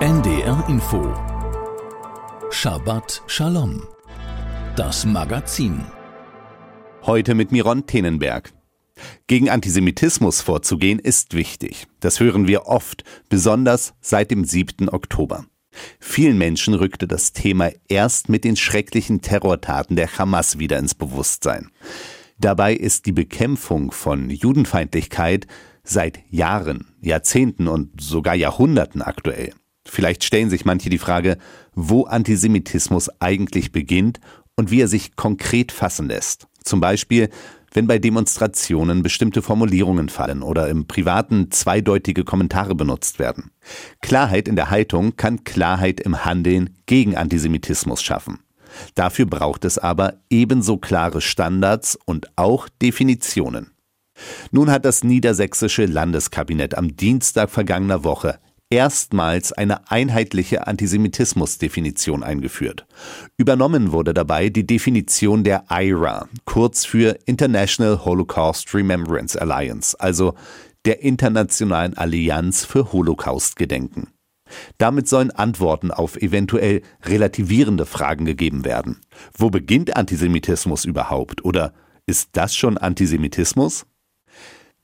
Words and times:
NDR 0.00 0.64
Info 0.68 1.12
Shabbat 2.52 3.20
Shalom 3.26 3.82
Das 4.76 5.04
Magazin 5.04 5.86
Heute 7.02 7.34
mit 7.34 7.50
Miron 7.50 7.84
Tenenberg. 7.84 8.52
Gegen 9.26 9.50
Antisemitismus 9.50 10.40
vorzugehen 10.40 11.00
ist 11.00 11.34
wichtig. 11.34 11.88
Das 11.98 12.20
hören 12.20 12.46
wir 12.46 12.66
oft, 12.66 13.02
besonders 13.28 13.94
seit 14.00 14.30
dem 14.30 14.44
7. 14.44 14.88
Oktober. 14.88 15.46
Vielen 15.98 16.38
Menschen 16.38 16.74
rückte 16.74 17.08
das 17.08 17.32
Thema 17.32 17.72
erst 17.88 18.28
mit 18.28 18.44
den 18.44 18.54
schrecklichen 18.54 19.20
Terrortaten 19.20 19.96
der 19.96 20.16
Hamas 20.16 20.60
wieder 20.60 20.78
ins 20.78 20.94
Bewusstsein. 20.94 21.72
Dabei 22.38 22.72
ist 22.72 23.06
die 23.06 23.12
Bekämpfung 23.12 23.90
von 23.90 24.30
Judenfeindlichkeit 24.30 25.48
seit 25.82 26.20
Jahren, 26.30 26.94
Jahrzehnten 27.00 27.66
und 27.66 28.00
sogar 28.00 28.36
Jahrhunderten 28.36 29.02
aktuell. 29.02 29.54
Vielleicht 29.90 30.22
stellen 30.22 30.50
sich 30.50 30.64
manche 30.64 30.90
die 30.90 30.98
Frage, 30.98 31.38
wo 31.74 32.04
Antisemitismus 32.04 33.08
eigentlich 33.20 33.72
beginnt 33.72 34.20
und 34.54 34.70
wie 34.70 34.82
er 34.82 34.88
sich 34.88 35.16
konkret 35.16 35.72
fassen 35.72 36.08
lässt. 36.08 36.46
Zum 36.62 36.80
Beispiel, 36.80 37.30
wenn 37.72 37.86
bei 37.86 37.98
Demonstrationen 37.98 39.02
bestimmte 39.02 39.40
Formulierungen 39.40 40.08
fallen 40.08 40.42
oder 40.42 40.68
im 40.68 40.86
Privaten 40.86 41.50
zweideutige 41.50 42.24
Kommentare 42.24 42.74
benutzt 42.74 43.18
werden. 43.18 43.50
Klarheit 44.00 44.48
in 44.48 44.56
der 44.56 44.70
Haltung 44.70 45.16
kann 45.16 45.44
Klarheit 45.44 46.00
im 46.00 46.24
Handeln 46.24 46.76
gegen 46.86 47.16
Antisemitismus 47.16 48.02
schaffen. 48.02 48.40
Dafür 48.94 49.26
braucht 49.26 49.64
es 49.64 49.78
aber 49.78 50.14
ebenso 50.28 50.76
klare 50.76 51.20
Standards 51.20 51.98
und 52.04 52.28
auch 52.36 52.68
Definitionen. 52.82 53.70
Nun 54.50 54.70
hat 54.70 54.84
das 54.84 55.04
niedersächsische 55.04 55.86
Landeskabinett 55.86 56.76
am 56.76 56.96
Dienstag 56.96 57.50
vergangener 57.50 58.04
Woche 58.04 58.38
erstmals 58.70 59.52
eine 59.52 59.90
einheitliche 59.90 60.66
Antisemitismusdefinition 60.66 62.22
eingeführt. 62.22 62.86
Übernommen 63.36 63.92
wurde 63.92 64.12
dabei 64.12 64.50
die 64.50 64.66
Definition 64.66 65.44
der 65.44 65.64
IRA, 65.70 66.28
kurz 66.44 66.84
für 66.84 67.18
International 67.24 68.04
Holocaust 68.04 68.74
Remembrance 68.74 69.40
Alliance, 69.40 69.98
also 69.98 70.34
der 70.84 71.02
Internationalen 71.02 71.96
Allianz 71.96 72.64
für 72.64 72.92
Holocaustgedenken. 72.92 74.08
Damit 74.78 75.08
sollen 75.08 75.30
Antworten 75.30 75.90
auf 75.90 76.16
eventuell 76.16 76.82
relativierende 77.04 77.84
Fragen 77.84 78.24
gegeben 78.24 78.64
werden. 78.64 79.00
Wo 79.36 79.50
beginnt 79.50 79.96
Antisemitismus 79.96 80.84
überhaupt? 80.84 81.44
Oder 81.44 81.74
ist 82.06 82.30
das 82.32 82.56
schon 82.56 82.78
Antisemitismus? 82.78 83.84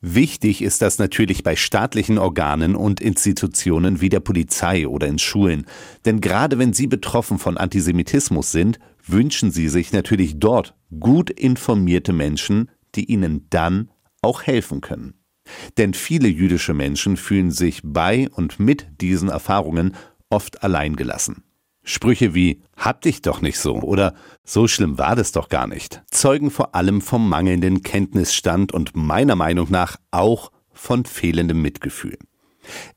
Wichtig 0.07 0.61
ist 0.61 0.83
das 0.83 0.99
natürlich 0.99 1.43
bei 1.45 1.57
staatlichen 1.57 2.19
Organen 2.19 2.77
und 2.77 3.01
Institutionen 3.01 4.03
wie 4.03 4.11
der 4.11 4.21
Polizei 4.21 4.87
oder 4.87 5.07
in 5.07 5.19
Schulen, 5.19 5.65
denn 6.05 6.21
gerade 6.21 6.59
wenn 6.59 6.75
sie 6.75 6.87
betroffen 6.87 7.39
von 7.39 7.57
Antisemitismus 7.57 8.53
sind, 8.53 8.79
wünschen 9.07 9.51
sie 9.51 9.71
sich 9.71 9.95
natürlich 9.95 10.39
dort 10.39 10.75
gut 11.01 11.31
informierte 11.31 12.13
Menschen, 12.13 12.71
die 12.95 13.07
ihnen 13.07 13.47
dann 13.49 13.91
auch 14.21 14.43
helfen 14.43 14.83
können. 14.83 15.15
Denn 15.79 15.95
viele 15.95 16.29
jüdische 16.29 16.75
Menschen 16.75 17.17
fühlen 17.17 17.51
sich 17.51 17.81
bei 17.83 18.29
und 18.29 18.61
mit 18.61 18.87
diesen 19.01 19.31
Erfahrungen 19.31 19.95
oft 20.29 20.63
alleingelassen. 20.63 21.45
Sprüche 21.85 22.35
wie 22.35 22.63
Hab 22.77 23.03
dich 23.03 23.23
doch 23.23 23.41
nicht 23.41 23.59
so 23.59 23.77
oder 23.77 24.15
So 24.43 24.67
schlimm 24.67 24.99
war 24.99 25.15
das 25.15 25.33
doch 25.33 25.49
gar 25.49 25.67
nicht 25.67 26.03
zeugen 26.11 26.51
vor 26.51 26.75
allem 26.75 27.01
vom 27.01 27.29
mangelnden 27.29 27.83
Kenntnisstand 27.83 28.73
und 28.73 28.97
meiner 28.97 29.37
Meinung 29.37 29.69
nach 29.71 29.97
auch 30.11 30.51
von 30.73 31.05
fehlendem 31.05 31.63
Mitgefühl. 31.63 32.19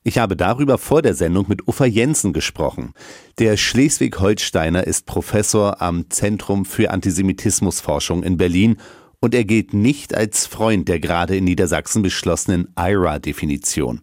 Ich 0.03 0.17
habe 0.17 0.37
darüber 0.37 0.77
vor 0.77 1.01
der 1.01 1.13
Sendung 1.13 1.45
mit 1.49 1.67
Uffa 1.67 1.85
Jensen 1.85 2.31
gesprochen. 2.31 2.93
Der 3.37 3.57
Schleswig-Holsteiner 3.57 4.87
ist 4.87 5.05
Professor 5.05 5.81
am 5.81 6.09
Zentrum 6.09 6.63
für 6.63 6.91
Antisemitismusforschung 6.91 8.23
in 8.23 8.37
Berlin 8.37 8.77
und 9.19 9.35
er 9.35 9.43
gilt 9.43 9.73
nicht 9.73 10.15
als 10.15 10.47
Freund 10.47 10.87
der 10.87 10.99
gerade 10.99 11.35
in 11.35 11.43
Niedersachsen 11.43 12.01
beschlossenen 12.01 12.69
IRA-Definition. 12.77 14.01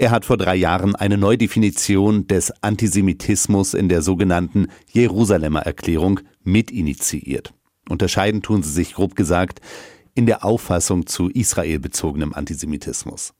Er 0.00 0.12
hat 0.12 0.24
vor 0.24 0.38
drei 0.38 0.56
Jahren 0.56 0.96
eine 0.96 1.18
Neudefinition 1.18 2.26
des 2.26 2.50
Antisemitismus 2.62 3.74
in 3.74 3.90
der 3.90 4.00
sogenannten 4.00 4.68
Jerusalemer 4.90 5.60
Erklärung 5.60 6.20
mitinitiiert. 6.42 7.52
Unterscheiden 7.86 8.40
tun 8.40 8.62
sie 8.62 8.72
sich 8.72 8.94
grob 8.94 9.14
gesagt 9.14 9.60
in 10.14 10.24
der 10.24 10.42
Auffassung 10.42 11.06
zu 11.06 11.28
Israel 11.28 11.80
bezogenem 11.80 12.32
Antisemitismus. 12.32 13.34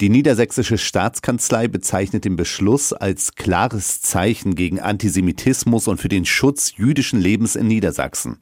Die 0.00 0.08
niedersächsische 0.08 0.78
Staatskanzlei 0.78 1.68
bezeichnet 1.68 2.24
den 2.24 2.36
Beschluss 2.36 2.94
als 2.94 3.34
klares 3.34 4.00
Zeichen 4.00 4.54
gegen 4.54 4.80
Antisemitismus 4.80 5.86
und 5.86 6.00
für 6.00 6.08
den 6.08 6.24
Schutz 6.24 6.78
jüdischen 6.78 7.20
Lebens 7.20 7.56
in 7.56 7.68
Niedersachsen. 7.68 8.38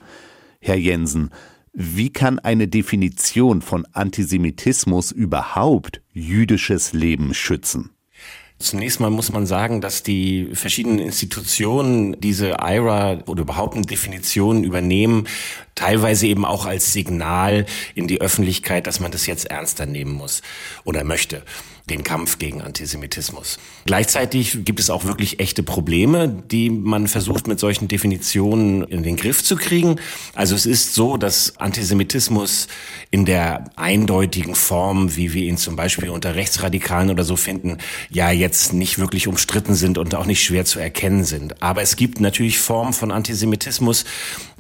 Herr 0.60 0.77
Jensen, 0.77 1.31
wie 1.72 2.10
kann 2.12 2.38
eine 2.38 2.69
Definition 2.69 3.62
von 3.62 3.86
Antisemitismus 3.92 5.12
überhaupt 5.12 6.03
jüdisches 6.12 6.92
Leben 6.92 7.34
schützen? 7.34 7.91
Zunächst 8.58 9.00
mal 9.00 9.08
muss 9.08 9.32
man 9.32 9.47
sagen, 9.47 9.80
dass 9.80 10.03
die 10.03 10.50
verschiedenen 10.53 10.98
Institutionen 10.98 12.20
diese 12.20 12.56
IRA 12.60 13.22
oder 13.26 13.41
überhaupt 13.41 13.75
eine 13.75 13.86
Definition 13.86 14.64
übernehmen, 14.64 15.26
teilweise 15.75 16.26
eben 16.26 16.44
auch 16.44 16.66
als 16.66 16.92
Signal 16.92 17.64
in 17.94 18.06
die 18.06 18.20
Öffentlichkeit, 18.20 18.86
dass 18.86 19.00
man 19.00 19.12
das 19.12 19.26
jetzt 19.26 19.47
ernster 19.47 19.86
nehmen 19.86 20.12
muss 20.12 20.42
oder 20.84 21.04
möchte 21.04 21.42
den 21.91 22.05
Kampf 22.05 22.39
gegen 22.39 22.62
Antisemitismus. 22.62 23.59
Gleichzeitig 23.84 24.65
gibt 24.65 24.81
es 24.81 24.91
auch 24.91 25.05
wirklich 25.05 25.41
echte 25.41 25.62
Probleme, 25.62 26.28
die 26.28 26.71
man 26.71 27.09
versucht 27.09 27.47
mit 27.47 27.59
solchen 27.59 27.89
Definitionen 27.89 28.84
in 28.84 29.03
den 29.03 29.17
Griff 29.17 29.43
zu 29.43 29.56
kriegen. 29.56 29.97
Also 30.34 30.55
es 30.55 30.67
ist 30.67 30.95
so, 30.95 31.17
dass 31.17 31.56
Antisemitismus 31.56 32.69
in 33.11 33.25
der 33.25 33.65
eindeutigen 33.77 34.55
Form, 34.55 35.17
wie 35.17 35.34
wir 35.34 35.43
ihn 35.43 35.56
zum 35.56 35.77
Beispiel 35.77 36.11
unter 36.11 36.34
Rechtsradikalen 36.37 37.11
oder 37.11 37.25
so 37.25 37.37
finden, 37.37 37.78
ja 38.09 38.31
jetzt 38.31 38.72
nicht 38.72 38.99
wirklich 38.99 39.27
umstritten 39.27 39.75
sind 39.75 39.99
und 39.99 40.15
auch 40.15 40.27
nicht 40.27 40.43
schwer 40.43 40.65
zu 40.65 40.78
erkennen 40.78 41.25
sind. 41.25 41.62
Aber 41.62 41.83
es 41.83 41.97
gibt 41.97 42.21
natürlich 42.21 42.59
Formen 42.59 42.93
von 42.93 43.11
Antisemitismus, 43.11 44.05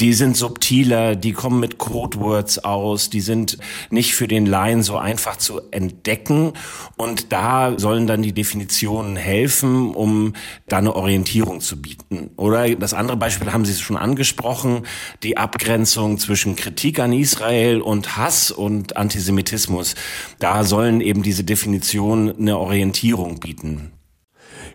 die 0.00 0.14
sind 0.14 0.36
subtiler, 0.36 1.14
die 1.14 1.32
kommen 1.32 1.60
mit 1.60 1.78
Codewords 1.78 2.58
aus, 2.58 3.10
die 3.10 3.20
sind 3.20 3.58
nicht 3.90 4.14
für 4.14 4.26
den 4.26 4.46
Laien 4.46 4.82
so 4.82 4.96
einfach 4.96 5.36
zu 5.36 5.60
entdecken 5.70 6.52
und 6.96 7.19
da 7.28 7.78
sollen 7.78 8.06
dann 8.06 8.22
die 8.22 8.32
Definitionen 8.32 9.16
helfen, 9.16 9.94
um 9.94 10.32
da 10.68 10.78
eine 10.78 10.94
Orientierung 10.96 11.60
zu 11.60 11.80
bieten. 11.80 12.30
Oder 12.36 12.74
das 12.76 12.94
andere 12.94 13.16
Beispiel 13.16 13.52
haben 13.52 13.64
Sie 13.64 13.74
schon 13.74 13.96
angesprochen, 13.96 14.86
die 15.22 15.36
Abgrenzung 15.36 16.18
zwischen 16.18 16.56
Kritik 16.56 16.98
an 16.98 17.12
Israel 17.12 17.80
und 17.80 18.16
Hass 18.16 18.50
und 18.50 18.96
Antisemitismus. 18.96 19.94
Da 20.38 20.64
sollen 20.64 21.00
eben 21.00 21.22
diese 21.22 21.44
Definitionen 21.44 22.36
eine 22.36 22.58
Orientierung 22.58 23.40
bieten. 23.40 23.92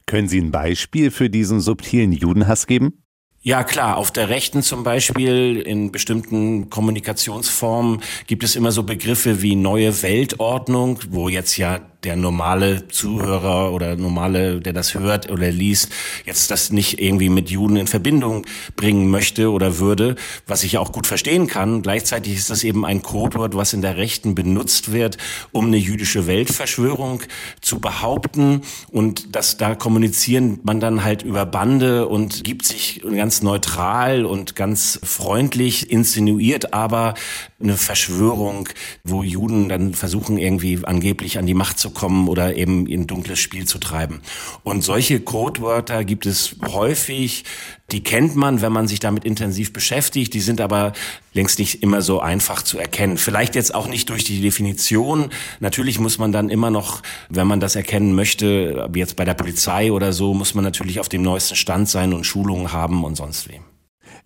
Können 0.06 0.28
Sie 0.28 0.40
ein 0.40 0.52
Beispiel 0.52 1.10
für 1.12 1.30
diesen 1.30 1.62
subtilen 1.62 2.12
Judenhass 2.12 2.68
geben? 2.68 3.06
Ja, 3.48 3.64
klar. 3.64 3.98
Auf 3.98 4.10
der 4.10 4.30
Rechten 4.30 4.64
zum 4.64 4.84
Beispiel 4.84 5.62
in 5.62 5.92
bestimmten 5.92 6.72
Kommunikationsformen 6.72 8.02
gibt 8.26 8.44
es 8.44 8.56
immer 8.56 8.72
so 8.72 8.82
Begriffe 8.82 9.44
wie 9.44 9.56
neue 9.56 10.02
Weltordnung, 10.02 10.98
wo 11.12 11.30
jetzt 11.30 11.56
ja 11.58 11.80
der 12.06 12.16
normale 12.16 12.88
Zuhörer 12.88 13.74
oder 13.74 13.96
normale, 13.96 14.62
der 14.62 14.74
das 14.74 14.94
hört 14.94 15.32
oder 15.32 15.52
liest, 15.52 15.90
jetzt 16.26 16.52
das 16.52 16.72
nicht 16.72 17.02
irgendwie 17.02 17.30
mit 17.30 17.50
Juden 17.50 17.78
in 17.78 17.88
Verbindung 17.88 18.46
bringen 18.76 19.10
möchte 19.10 19.52
oder 19.52 19.80
würde, 19.80 20.16
was 20.46 20.64
ich 20.64 20.78
auch 20.78 20.92
gut 20.92 21.08
verstehen 21.08 21.48
kann. 21.48 21.82
Gleichzeitig 21.82 22.36
ist 22.36 22.52
das 22.52 22.64
eben 22.64 22.86
ein 22.86 23.02
Codewort, 23.02 23.56
was 23.56 23.74
in 23.74 23.82
der 23.82 23.98
Rechten 23.98 24.36
benutzt 24.36 24.94
wird, 24.94 25.18
um 25.52 25.66
eine 25.66 25.78
jüdische 25.78 26.28
Weltverschwörung 26.28 27.24
zu 27.62 27.80
behaupten. 27.80 28.62
Und 28.92 29.36
das 29.36 29.58
da 29.58 29.74
kommunizieren 29.74 30.60
man 30.64 30.80
dann 30.80 31.04
halt 31.04 31.24
über 31.24 31.46
Bande 31.48 32.08
und 32.08 32.44
gibt 32.44 32.66
sich 32.66 33.02
ganz 33.16 33.42
neutral 33.42 34.26
und 34.26 34.56
ganz 34.56 35.00
freundlich 35.04 35.90
insinuiert, 35.90 36.74
aber 36.74 37.16
eine 37.62 37.78
Verschwörung, 37.78 38.68
wo 39.06 39.24
Juden 39.24 39.70
dann 39.70 39.94
versuchen 39.94 40.38
irgendwie 40.38 40.80
angeblich 40.84 41.38
an 41.38 41.46
die 41.46 41.54
Macht 41.54 41.80
zu 41.80 41.90
kommen 41.90 42.28
oder 42.28 42.56
eben 42.56 42.86
in 42.86 43.08
dunkles 43.08 43.40
Spiel 43.40 43.66
zu 43.66 43.78
treiben. 43.78 44.22
Und 44.64 44.84
solche 44.84 45.22
Codewörter 45.22 46.04
gibt 46.04 46.26
es 46.26 46.58
häufig, 46.68 47.46
die 47.92 48.04
kennt 48.04 48.36
man, 48.36 48.62
wenn 48.62 48.74
man 48.74 48.90
sich 48.90 49.00
damit 49.00 49.24
intensiv 49.24 49.72
beschäftigt, 49.72 50.34
die 50.34 50.42
sind 50.42 50.60
aber 50.60 50.92
längst 51.34 51.60
nicht 51.60 51.82
immer 51.82 52.02
so 52.02 52.20
einfach 52.20 52.62
zu 52.62 52.78
erkennen. 52.78 53.18
Vielleicht 53.18 53.56
jetzt 53.56 53.74
auch 53.74 53.88
nicht 53.88 54.10
durch 54.10 54.26
die 54.26 54.42
Definition. 54.42 55.30
Natürlich 55.62 55.98
muss 55.98 56.18
man 56.18 56.34
dann 56.34 56.50
immer 56.50 56.72
noch, 56.72 57.04
wenn 57.30 57.48
man 57.48 57.62
das 57.62 57.76
erkennen 57.78 58.16
möchte, 58.16 58.90
jetzt 58.94 59.16
bei 59.16 59.24
der 59.24 59.34
Polizei 59.34 59.94
oder 59.94 60.12
so, 60.12 60.34
muss 60.34 60.56
man 60.56 60.64
natürlich 60.66 61.00
auf 61.00 61.08
dem 61.08 61.22
neuesten 61.22 61.56
Stand 61.56 61.88
sein 61.88 62.12
und 62.12 62.26
Schulungen 62.26 62.74
haben 62.74 63.06
und 63.06 63.16
sonst 63.16 63.48
wem. 63.48 63.62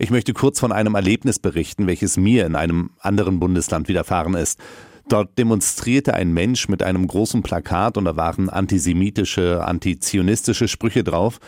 Ich 0.02 0.10
möchte 0.10 0.32
kurz 0.32 0.58
von 0.58 0.72
einem 0.72 0.94
Erlebnis 0.94 1.38
berichten, 1.38 1.86
welches 1.86 2.16
mir 2.16 2.46
in 2.46 2.56
einem 2.56 2.88
anderen 3.00 3.38
Bundesland 3.38 3.86
widerfahren 3.86 4.32
ist. 4.32 4.58
Dort 5.10 5.36
demonstrierte 5.36 6.14
ein 6.14 6.32
Mensch 6.32 6.70
mit 6.70 6.82
einem 6.82 7.06
großen 7.06 7.42
Plakat 7.42 7.98
und 7.98 8.06
da 8.06 8.16
waren 8.16 8.48
antisemitische, 8.48 9.62
antizionistische 9.62 10.68
Sprüche 10.68 11.04
drauf. 11.04 11.38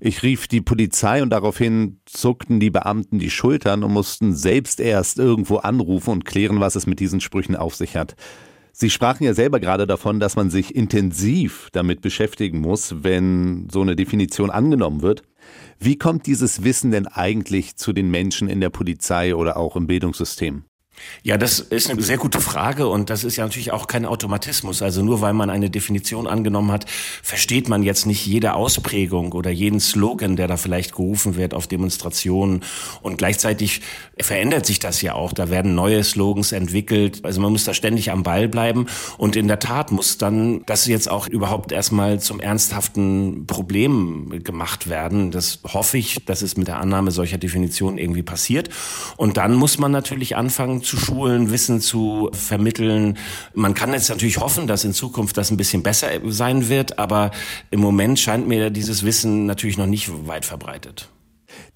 Ich 0.00 0.24
rief 0.24 0.48
die 0.48 0.60
Polizei 0.60 1.22
und 1.22 1.30
daraufhin 1.30 2.00
zuckten 2.04 2.58
die 2.58 2.70
Beamten 2.70 3.20
die 3.20 3.30
Schultern 3.30 3.84
und 3.84 3.92
mussten 3.92 4.34
selbst 4.34 4.80
erst 4.80 5.20
irgendwo 5.20 5.58
anrufen 5.58 6.10
und 6.10 6.24
klären, 6.24 6.58
was 6.58 6.74
es 6.74 6.88
mit 6.88 6.98
diesen 6.98 7.20
Sprüchen 7.20 7.54
auf 7.54 7.76
sich 7.76 7.96
hat. 7.96 8.16
Sie 8.72 8.90
sprachen 8.90 9.22
ja 9.22 9.34
selber 9.34 9.60
gerade 9.60 9.86
davon, 9.86 10.18
dass 10.18 10.34
man 10.34 10.50
sich 10.50 10.74
intensiv 10.74 11.68
damit 11.70 12.00
beschäftigen 12.00 12.58
muss, 12.58 13.04
wenn 13.04 13.68
so 13.70 13.82
eine 13.82 13.94
Definition 13.94 14.50
angenommen 14.50 15.00
wird. 15.00 15.22
Wie 15.78 15.96
kommt 15.96 16.26
dieses 16.26 16.64
Wissen 16.64 16.90
denn 16.90 17.06
eigentlich 17.06 17.76
zu 17.76 17.92
den 17.92 18.10
Menschen 18.10 18.48
in 18.48 18.60
der 18.60 18.70
Polizei 18.70 19.34
oder 19.34 19.56
auch 19.56 19.76
im 19.76 19.86
Bildungssystem? 19.86 20.64
Ja, 21.22 21.36
das 21.36 21.58
ist 21.58 21.90
eine 21.90 22.02
sehr 22.02 22.18
gute 22.18 22.40
Frage 22.40 22.86
und 22.86 23.10
das 23.10 23.24
ist 23.24 23.36
ja 23.36 23.44
natürlich 23.44 23.72
auch 23.72 23.86
kein 23.86 24.04
Automatismus. 24.04 24.82
Also 24.82 25.02
nur 25.02 25.20
weil 25.20 25.32
man 25.32 25.50
eine 25.50 25.70
Definition 25.70 26.26
angenommen 26.26 26.70
hat, 26.70 26.88
versteht 27.22 27.68
man 27.68 27.82
jetzt 27.82 28.06
nicht 28.06 28.26
jede 28.26 28.54
Ausprägung 28.54 29.32
oder 29.32 29.50
jeden 29.50 29.80
Slogan, 29.80 30.36
der 30.36 30.46
da 30.46 30.56
vielleicht 30.56 30.92
gerufen 30.92 31.36
wird 31.36 31.54
auf 31.54 31.66
Demonstrationen. 31.66 32.62
Und 33.02 33.18
gleichzeitig 33.18 33.80
verändert 34.20 34.66
sich 34.66 34.78
das 34.78 35.02
ja 35.02 35.14
auch. 35.14 35.32
Da 35.32 35.50
werden 35.50 35.74
neue 35.74 36.04
Slogans 36.04 36.52
entwickelt. 36.52 37.20
Also 37.24 37.40
man 37.40 37.52
muss 37.52 37.64
da 37.64 37.74
ständig 37.74 38.10
am 38.10 38.22
Ball 38.22 38.48
bleiben. 38.48 38.86
Und 39.18 39.36
in 39.36 39.48
der 39.48 39.58
Tat 39.58 39.90
muss 39.90 40.18
dann 40.18 40.62
das 40.66 40.86
jetzt 40.86 41.10
auch 41.10 41.26
überhaupt 41.26 41.72
erstmal 41.72 42.20
zum 42.20 42.40
ernsthaften 42.40 43.46
Problem 43.46 44.42
gemacht 44.44 44.88
werden. 44.88 45.30
Das 45.30 45.60
hoffe 45.64 45.98
ich, 45.98 46.24
dass 46.24 46.42
es 46.42 46.56
mit 46.56 46.68
der 46.68 46.78
Annahme 46.78 47.10
solcher 47.10 47.38
Definitionen 47.38 47.98
irgendwie 47.98 48.22
passiert. 48.22 48.68
Und 49.16 49.36
dann 49.36 49.54
muss 49.54 49.78
man 49.78 49.90
natürlich 49.90 50.36
anfangen, 50.36 50.82
zu 50.82 50.96
schulen, 50.96 51.50
Wissen 51.50 51.80
zu 51.80 52.30
vermitteln. 52.32 53.18
Man 53.54 53.74
kann 53.74 53.92
jetzt 53.92 54.08
natürlich 54.08 54.38
hoffen, 54.38 54.66
dass 54.66 54.84
in 54.84 54.92
Zukunft 54.92 55.36
das 55.36 55.50
ein 55.50 55.56
bisschen 55.56 55.82
besser 55.82 56.08
sein 56.26 56.68
wird, 56.68 56.98
aber 56.98 57.30
im 57.70 57.80
Moment 57.80 58.18
scheint 58.18 58.46
mir 58.46 58.70
dieses 58.70 59.04
Wissen 59.04 59.46
natürlich 59.46 59.78
noch 59.78 59.86
nicht 59.86 60.10
weit 60.26 60.44
verbreitet. 60.44 61.08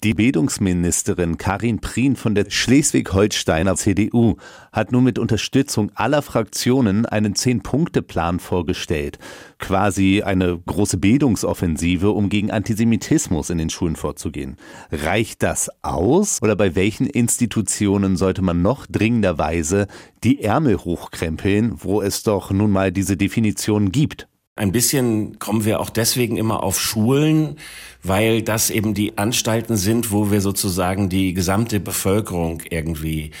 Die 0.01 0.13
Bildungsministerin 0.13 1.35
Karin 1.35 1.79
Prien 1.81 2.15
von 2.15 2.33
der 2.33 2.45
Schleswig-Holsteiner 2.49 3.75
CDU 3.75 4.37
hat 4.71 4.93
nun 4.93 5.03
mit 5.03 5.19
Unterstützung 5.19 5.91
aller 5.93 6.21
Fraktionen 6.21 7.05
einen 7.05 7.35
Zehn-Punkte-Plan 7.35 8.39
vorgestellt. 8.39 9.19
Quasi 9.57 10.21
eine 10.21 10.57
große 10.57 10.95
Bildungsoffensive, 10.99 12.11
um 12.11 12.29
gegen 12.29 12.49
Antisemitismus 12.49 13.49
in 13.49 13.57
den 13.57 13.69
Schulen 13.69 13.97
vorzugehen. 13.97 14.55
Reicht 14.89 15.43
das 15.43 15.69
aus? 15.81 16.41
Oder 16.41 16.55
bei 16.55 16.75
welchen 16.75 17.05
Institutionen 17.05 18.15
sollte 18.15 18.41
man 18.41 18.61
noch 18.61 18.87
dringenderweise 18.87 19.87
die 20.23 20.41
Ärmel 20.41 20.77
hochkrempeln, 20.77 21.73
wo 21.83 22.01
es 22.01 22.23
doch 22.23 22.51
nun 22.51 22.71
mal 22.71 22.93
diese 22.93 23.17
Definition 23.17 23.91
gibt? 23.91 24.28
Ein 24.59 24.73
bisschen 24.73 25.39
kommen 25.39 25.63
wir 25.63 25.79
auch 25.79 25.89
deswegen 25.89 26.35
immer 26.35 26.63
auf 26.63 26.81
Schulen, 26.81 27.55
weil 28.03 28.41
das 28.41 28.69
eben 28.69 28.93
die 28.93 29.17
Anstalten 29.17 29.77
sind, 29.77 30.11
wo 30.11 30.31
wir 30.31 30.41
sozusagen 30.41 31.07
die 31.07 31.33
gesamte 31.33 31.79
Bevölkerung 31.79 32.61
irgendwie 32.69 33.31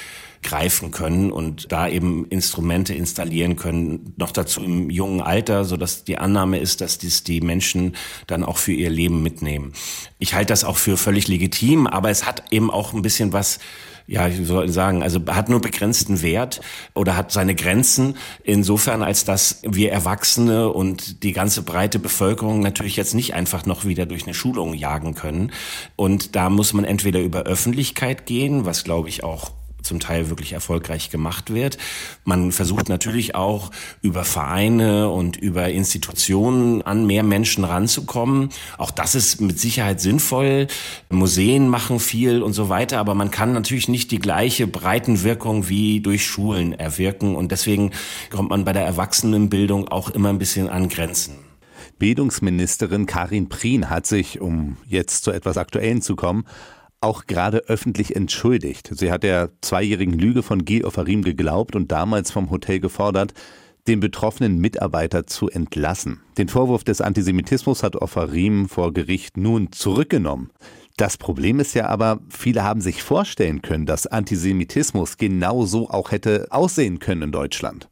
greifen 0.41 0.91
können 0.91 1.31
und 1.31 1.71
da 1.71 1.87
eben 1.87 2.25
Instrumente 2.25 2.93
installieren 2.93 3.55
können, 3.55 4.13
noch 4.17 4.31
dazu 4.31 4.61
im 4.61 4.89
jungen 4.89 5.21
Alter, 5.21 5.65
so 5.65 5.77
dass 5.77 6.03
die 6.03 6.17
Annahme 6.17 6.59
ist, 6.59 6.81
dass 6.81 6.97
dies 6.97 7.23
die 7.23 7.41
Menschen 7.41 7.95
dann 8.27 8.43
auch 8.43 8.57
für 8.57 8.73
ihr 8.73 8.89
Leben 8.89 9.21
mitnehmen. 9.21 9.73
Ich 10.17 10.33
halte 10.33 10.53
das 10.53 10.63
auch 10.63 10.77
für 10.77 10.97
völlig 10.97 11.27
legitim, 11.27 11.87
aber 11.87 12.09
es 12.09 12.25
hat 12.25 12.51
eben 12.51 12.71
auch 12.71 12.93
ein 12.93 13.01
bisschen 13.01 13.33
was 13.33 13.59
ja, 14.09 14.27
ich 14.27 14.47
soll 14.47 14.69
sagen, 14.69 15.03
also 15.03 15.21
hat 15.27 15.49
nur 15.49 15.61
begrenzten 15.61 16.23
Wert 16.23 16.61
oder 16.95 17.15
hat 17.15 17.31
seine 17.31 17.53
Grenzen 17.53 18.17
insofern, 18.43 19.03
als 19.03 19.23
dass 19.23 19.61
wir 19.61 19.91
Erwachsene 19.91 20.69
und 20.69 21.21
die 21.21 21.31
ganze 21.31 21.61
breite 21.61 21.99
Bevölkerung 21.99 22.59
natürlich 22.59 22.95
jetzt 22.95 23.13
nicht 23.13 23.35
einfach 23.35 23.67
noch 23.67 23.85
wieder 23.85 24.07
durch 24.07 24.23
eine 24.23 24.33
Schulung 24.33 24.73
jagen 24.73 25.13
können. 25.13 25.51
Und 25.95 26.35
da 26.35 26.49
muss 26.49 26.73
man 26.73 26.85
entweder 26.85 27.19
über 27.19 27.43
Öffentlichkeit 27.43 28.25
gehen, 28.25 28.65
was 28.65 28.83
glaube 28.83 29.09
ich 29.09 29.23
auch 29.23 29.51
zum 29.81 29.99
Teil 29.99 30.29
wirklich 30.29 30.53
erfolgreich 30.53 31.09
gemacht 31.09 31.53
wird. 31.53 31.77
Man 32.25 32.51
versucht 32.51 32.89
natürlich 32.89 33.35
auch 33.35 33.71
über 34.01 34.23
Vereine 34.23 35.09
und 35.09 35.37
über 35.37 35.69
Institutionen 35.69 36.81
an 36.81 37.05
mehr 37.05 37.23
Menschen 37.23 37.63
ranzukommen. 37.63 38.49
Auch 38.77 38.91
das 38.91 39.15
ist 39.15 39.41
mit 39.41 39.59
Sicherheit 39.59 40.01
sinnvoll. 40.01 40.67
Museen 41.09 41.67
machen 41.67 41.99
viel 41.99 42.41
und 42.41 42.53
so 42.53 42.69
weiter, 42.69 42.99
aber 42.99 43.15
man 43.15 43.31
kann 43.31 43.53
natürlich 43.53 43.87
nicht 43.87 44.11
die 44.11 44.19
gleiche 44.19 44.67
Breitenwirkung 44.67 45.69
wie 45.69 46.01
durch 46.01 46.25
Schulen 46.25 46.73
erwirken 46.73 47.35
und 47.35 47.51
deswegen 47.51 47.91
kommt 48.29 48.49
man 48.49 48.65
bei 48.65 48.73
der 48.73 48.85
Erwachsenenbildung 48.85 49.87
auch 49.87 50.09
immer 50.09 50.29
ein 50.29 50.39
bisschen 50.39 50.69
an 50.69 50.89
Grenzen. 50.89 51.49
Bildungsministerin 51.99 53.05
Karin 53.05 53.49
Prien 53.49 53.89
hat 53.89 54.07
sich, 54.07 54.39
um 54.39 54.77
jetzt 54.87 55.25
zu 55.25 55.31
etwas 55.31 55.57
Aktuellen 55.57 56.01
zu 56.01 56.15
kommen, 56.15 56.45
auch 57.01 57.25
gerade 57.25 57.59
öffentlich 57.67 58.15
entschuldigt. 58.15 58.89
Sie 58.93 59.11
hat 59.11 59.23
der 59.23 59.51
zweijährigen 59.61 60.13
Lüge 60.13 60.43
von 60.43 60.65
Gil 60.65 60.85
Ofarim 60.85 61.23
geglaubt 61.23 61.75
und 61.75 61.91
damals 61.91 62.31
vom 62.31 62.49
Hotel 62.49 62.79
gefordert, 62.79 63.33
den 63.87 63.99
betroffenen 63.99 64.59
Mitarbeiter 64.59 65.25
zu 65.25 65.49
entlassen. 65.49 66.21
Den 66.37 66.47
Vorwurf 66.47 66.83
des 66.83 67.01
Antisemitismus 67.01 67.81
hat 67.81 67.95
Ofarim 67.95 68.69
vor 68.69 68.93
Gericht 68.93 69.37
nun 69.37 69.71
zurückgenommen. 69.71 70.51
Das 70.97 71.17
Problem 71.17 71.59
ist 71.59 71.73
ja 71.75 71.87
aber, 71.87 72.19
viele 72.29 72.63
haben 72.63 72.81
sich 72.81 73.01
vorstellen 73.01 73.61
können, 73.61 73.85
dass 73.85 74.05
Antisemitismus 74.05 75.17
genauso 75.17 75.89
auch 75.89 76.11
hätte 76.11 76.47
aussehen 76.51 76.99
können 76.99 77.23
in 77.23 77.31
Deutschland. 77.31 77.88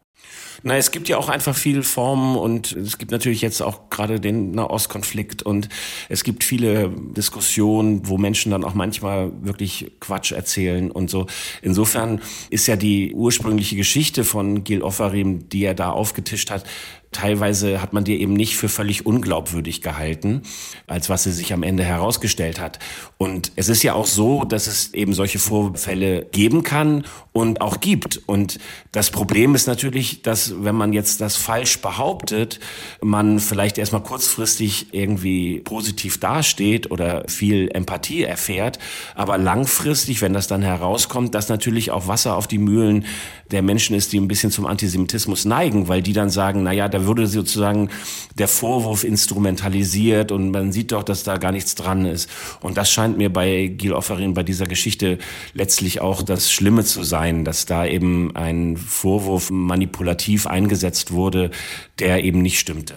Na, 0.63 0.75
es 0.75 0.91
gibt 0.91 1.07
ja 1.07 1.17
auch 1.17 1.29
einfach 1.29 1.55
viele 1.55 1.83
Formen 1.83 2.35
und 2.35 2.71
es 2.71 2.97
gibt 2.97 3.11
natürlich 3.11 3.41
jetzt 3.41 3.61
auch 3.61 3.89
gerade 3.89 4.19
den 4.19 4.51
Nahostkonflikt 4.51 5.43
und 5.43 5.69
es 6.09 6.23
gibt 6.23 6.43
viele 6.43 6.89
Diskussionen, 6.89 8.07
wo 8.07 8.17
Menschen 8.17 8.51
dann 8.51 8.63
auch 8.63 8.73
manchmal 8.73 9.31
wirklich 9.41 9.91
Quatsch 9.99 10.31
erzählen 10.31 10.89
und 10.89 11.09
so. 11.09 11.27
Insofern 11.61 12.21
ist 12.49 12.67
ja 12.67 12.75
die 12.75 13.13
ursprüngliche 13.13 13.75
Geschichte 13.75 14.23
von 14.23 14.63
Gil 14.63 14.81
Offarim, 14.81 15.47
die 15.49 15.63
er 15.63 15.75
da 15.75 15.91
aufgetischt 15.91 16.49
hat, 16.49 16.63
Teilweise 17.11 17.81
hat 17.81 17.93
man 17.93 18.03
die 18.03 18.21
eben 18.21 18.33
nicht 18.33 18.57
für 18.57 18.69
völlig 18.69 19.05
unglaubwürdig 19.05 19.81
gehalten, 19.81 20.41
als 20.87 21.09
was 21.09 21.23
sie 21.23 21.31
sich 21.31 21.53
am 21.53 21.63
Ende 21.63 21.83
herausgestellt 21.83 22.59
hat. 22.59 22.79
Und 23.17 23.51
es 23.55 23.69
ist 23.69 23.81
ja 23.83 23.93
auch 23.93 24.05
so, 24.05 24.43
dass 24.43 24.67
es 24.67 24.93
eben 24.93 25.13
solche 25.13 25.39
Vorfälle 25.39 26.25
geben 26.31 26.63
kann 26.63 27.05
und 27.31 27.61
auch 27.61 27.79
gibt. 27.79 28.21
Und 28.25 28.59
das 28.91 29.09
Problem 29.11 29.55
ist 29.55 29.67
natürlich, 29.67 30.21
dass 30.21 30.63
wenn 30.63 30.75
man 30.75 30.91
jetzt 30.91 31.21
das 31.21 31.35
falsch 31.35 31.81
behauptet, 31.81 32.59
man 33.01 33.39
vielleicht 33.39 33.77
erstmal 33.77 34.03
kurzfristig 34.03 34.87
irgendwie 34.93 35.61
positiv 35.61 36.19
dasteht 36.19 36.91
oder 36.91 37.23
viel 37.27 37.69
Empathie 37.73 38.23
erfährt, 38.23 38.79
aber 39.15 39.37
langfristig, 39.37 40.21
wenn 40.21 40.33
das 40.33 40.47
dann 40.47 40.61
herauskommt, 40.61 41.35
dass 41.35 41.47
natürlich 41.49 41.91
auch 41.91 42.07
Wasser 42.07 42.35
auf 42.35 42.47
die 42.47 42.57
Mühlen 42.57 43.05
der 43.51 43.61
Menschen 43.61 43.95
ist, 43.95 44.11
die 44.13 44.19
ein 44.19 44.27
bisschen 44.27 44.51
zum 44.51 44.65
Antisemitismus 44.65 45.45
neigen, 45.45 45.87
weil 45.87 46.01
die 46.01 46.13
dann 46.13 46.29
sagen, 46.29 46.63
na 46.63 46.71
ja, 46.71 46.89
da 46.97 47.05
würde 47.05 47.27
sozusagen 47.27 47.89
der 48.37 48.47
Vorwurf 48.47 49.03
instrumentalisiert 49.03 50.31
und 50.31 50.51
man 50.51 50.71
sieht 50.71 50.91
doch, 50.91 51.03
dass 51.03 51.23
da 51.23 51.37
gar 51.37 51.51
nichts 51.51 51.75
dran 51.75 52.05
ist. 52.05 52.29
Und 52.61 52.77
das 52.77 52.91
scheint 52.91 53.17
mir 53.17 53.31
bei 53.31 53.67
Gil 53.67 53.93
Offerin 53.93 54.33
bei 54.33 54.43
dieser 54.43 54.65
Geschichte 54.65 55.19
letztlich 55.53 56.01
auch 56.01 56.23
das 56.23 56.51
Schlimme 56.51 56.83
zu 56.83 57.03
sein, 57.03 57.45
dass 57.45 57.65
da 57.65 57.85
eben 57.85 58.35
ein 58.35 58.77
Vorwurf 58.77 59.51
manipulativ 59.51 60.47
eingesetzt 60.47 61.11
wurde, 61.11 61.51
der 61.99 62.23
eben 62.23 62.41
nicht 62.41 62.59
stimmte. 62.59 62.95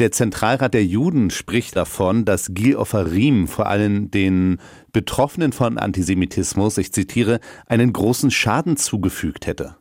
Der 0.00 0.10
Zentralrat 0.10 0.74
der 0.74 0.84
Juden 0.84 1.30
spricht 1.30 1.76
davon, 1.76 2.24
dass 2.24 2.52
Gil 2.52 2.76
Ofarim 2.76 3.46
vor 3.46 3.66
allem 3.66 4.10
den 4.10 4.58
Betroffenen 4.92 5.52
von 5.52 5.78
Antisemitismus, 5.78 6.78
ich 6.78 6.92
zitiere, 6.92 7.38
einen 7.66 7.92
großen 7.92 8.32
Schaden 8.32 8.76
zugefügt 8.76 9.46
hätte. 9.46 9.76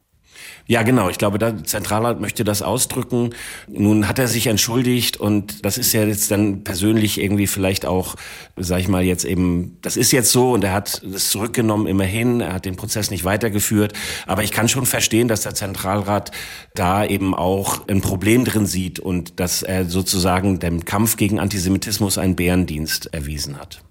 Ja, 0.66 0.84
genau. 0.84 1.10
Ich 1.10 1.18
glaube, 1.18 1.40
der 1.40 1.64
Zentralrat 1.64 2.22
möchte 2.22 2.44
das 2.44 2.62
ausdrücken. 2.62 3.32
Nun 3.68 4.08
hat 4.08 4.18
er 4.18 4.28
sich 4.28 4.48
entschuldigt 4.48 5.18
und 5.18 5.66
das 5.66 5.78
ist 5.78 5.92
ja 5.94 6.04
jetzt 6.04 6.32
dann 6.32 6.64
persönlich 6.64 7.20
irgendwie 7.20 7.48
vielleicht 7.48 7.86
auch, 7.86 8.16
sag 8.56 8.80
ich 8.80 8.88
mal 8.88 9.04
jetzt 9.04 9.26
eben, 9.26 9.78
das 9.82 9.98
ist 9.98 10.12
jetzt 10.12 10.32
so 10.32 10.54
und 10.54 10.64
er 10.64 10.74
hat 10.74 11.04
es 11.04 11.32
zurückgenommen 11.32 11.88
immerhin. 11.88 12.40
Er 12.42 12.54
hat 12.54 12.66
den 12.66 12.76
Prozess 12.76 13.12
nicht 13.12 13.26
weitergeführt. 13.26 13.94
Aber 14.26 14.44
ich 14.44 14.52
kann 14.52 14.70
schon 14.70 14.86
verstehen, 14.86 15.28
dass 15.28 15.42
der 15.42 15.54
Zentralrat 15.54 16.32
da 16.76 17.06
eben 17.06 17.36
auch 17.36 17.88
ein 17.88 18.02
Problem 18.02 18.46
drin 18.46 18.66
sieht 18.66 19.00
und 19.00 19.40
dass 19.40 19.64
er 19.64 19.86
sozusagen 19.86 20.60
dem 20.60 20.86
Kampf 20.86 21.18
gegen 21.18 21.40
Antisemitismus 21.40 22.18
einen 22.18 22.36
Bärendienst 22.36 23.14
erwiesen 23.14 23.60
hat. 23.60 23.84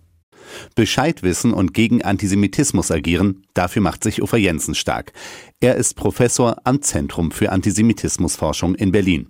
Bescheid 0.74 1.22
wissen 1.22 1.52
und 1.52 1.74
gegen 1.74 2.02
Antisemitismus 2.02 2.90
agieren, 2.90 3.44
dafür 3.54 3.82
macht 3.82 4.04
sich 4.04 4.22
Ufer 4.22 4.38
Jensen 4.38 4.74
stark. 4.74 5.12
Er 5.60 5.76
ist 5.76 5.94
Professor 5.94 6.56
am 6.64 6.82
Zentrum 6.82 7.30
für 7.30 7.52
Antisemitismusforschung 7.52 8.74
in 8.74 8.92
Berlin. 8.92 9.28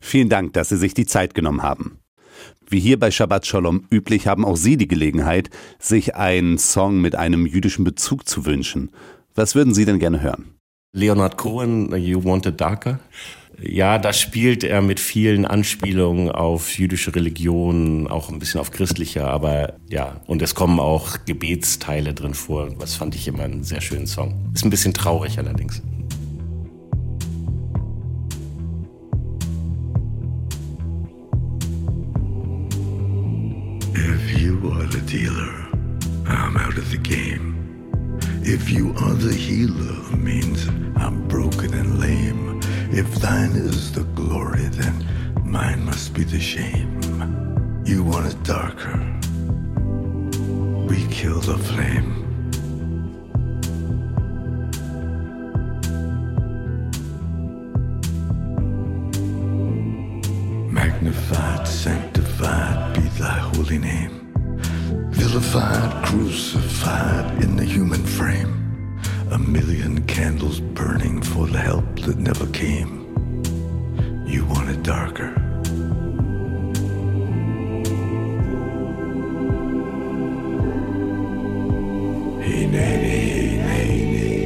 Vielen 0.00 0.28
Dank, 0.28 0.52
dass 0.52 0.68
Sie 0.68 0.76
sich 0.76 0.94
die 0.94 1.06
Zeit 1.06 1.34
genommen 1.34 1.62
haben. 1.62 1.98
Wie 2.68 2.80
hier 2.80 2.98
bei 2.98 3.10
Shabbat 3.10 3.46
Shalom 3.46 3.84
üblich 3.90 4.26
haben 4.26 4.44
auch 4.44 4.56
Sie 4.56 4.76
die 4.76 4.88
Gelegenheit, 4.88 5.50
sich 5.78 6.14
einen 6.14 6.58
Song 6.58 7.00
mit 7.00 7.14
einem 7.14 7.46
jüdischen 7.46 7.84
Bezug 7.84 8.26
zu 8.26 8.46
wünschen. 8.46 8.90
Was 9.34 9.54
würden 9.54 9.74
Sie 9.74 9.84
denn 9.84 9.98
gerne 9.98 10.22
hören? 10.22 10.54
Leonard 10.94 11.36
Cohen, 11.38 11.94
You 11.96 12.22
Wanted 12.24 12.60
Darker. 12.60 13.00
Ja, 13.64 13.98
da 13.98 14.12
spielt 14.12 14.64
er 14.64 14.82
mit 14.82 14.98
vielen 14.98 15.44
Anspielungen 15.44 16.30
auf 16.30 16.78
jüdische 16.78 17.14
Religion, 17.14 18.08
auch 18.08 18.28
ein 18.28 18.40
bisschen 18.40 18.60
auf 18.60 18.72
christliche, 18.72 19.24
aber 19.24 19.74
ja, 19.88 20.20
und 20.26 20.42
es 20.42 20.54
kommen 20.54 20.80
auch 20.80 21.18
Gebetsteile 21.26 22.12
drin 22.12 22.34
vor. 22.34 22.70
Was 22.78 22.96
fand 22.96 23.14
ich 23.14 23.28
immer 23.28 23.44
einen 23.44 23.62
sehr 23.62 23.80
schönen 23.80 24.06
Song. 24.08 24.50
Ist 24.52 24.64
ein 24.64 24.70
bisschen 24.70 24.94
traurig 24.94 25.38
allerdings. 25.38 25.80
If 33.94 34.40
you 34.40 34.72
are 34.72 34.88
the 34.90 35.00
dealer, 35.06 35.68
I'm 36.26 36.56
out 36.56 36.76
of 36.76 36.90
the 36.90 36.98
game. 36.98 37.54
If 38.42 38.70
you 38.70 38.92
are 38.96 39.14
the 39.14 39.32
healer, 39.32 40.16
means 40.16 40.66
I'm 40.96 41.28
broken 41.28 41.72
and 41.74 42.00
lame. 42.00 42.51
If 42.94 43.14
thine 43.14 43.52
is 43.52 43.90
the 43.92 44.04
glory, 44.14 44.64
then 44.64 45.06
mine 45.46 45.82
must 45.82 46.12
be 46.12 46.24
the 46.24 46.38
shame. 46.38 47.00
You 47.86 48.04
want 48.04 48.26
it 48.26 48.42
darker, 48.44 48.98
we 50.86 51.06
kill 51.08 51.40
the 51.40 51.56
flame. 51.56 52.18
Magnified, 60.70 61.66
sanctified 61.66 62.94
be 62.94 63.08
thy 63.18 63.38
holy 63.54 63.78
name. 63.78 64.34
Vilified, 65.12 66.04
crucified 66.04 67.42
in 67.42 67.56
the 67.56 67.64
human 67.64 68.04
frame. 68.04 68.61
A 69.32 69.38
million 69.38 70.04
candles 70.04 70.60
burning 70.60 71.22
for 71.22 71.46
the 71.46 71.58
help 71.58 72.00
that 72.00 72.18
never 72.18 72.46
came. 72.48 73.06
You 74.26 74.44
want 74.44 74.68
it 74.68 74.82
darker. 74.82 75.32
Hineni, 82.42 83.56
Hineni. 83.72 84.42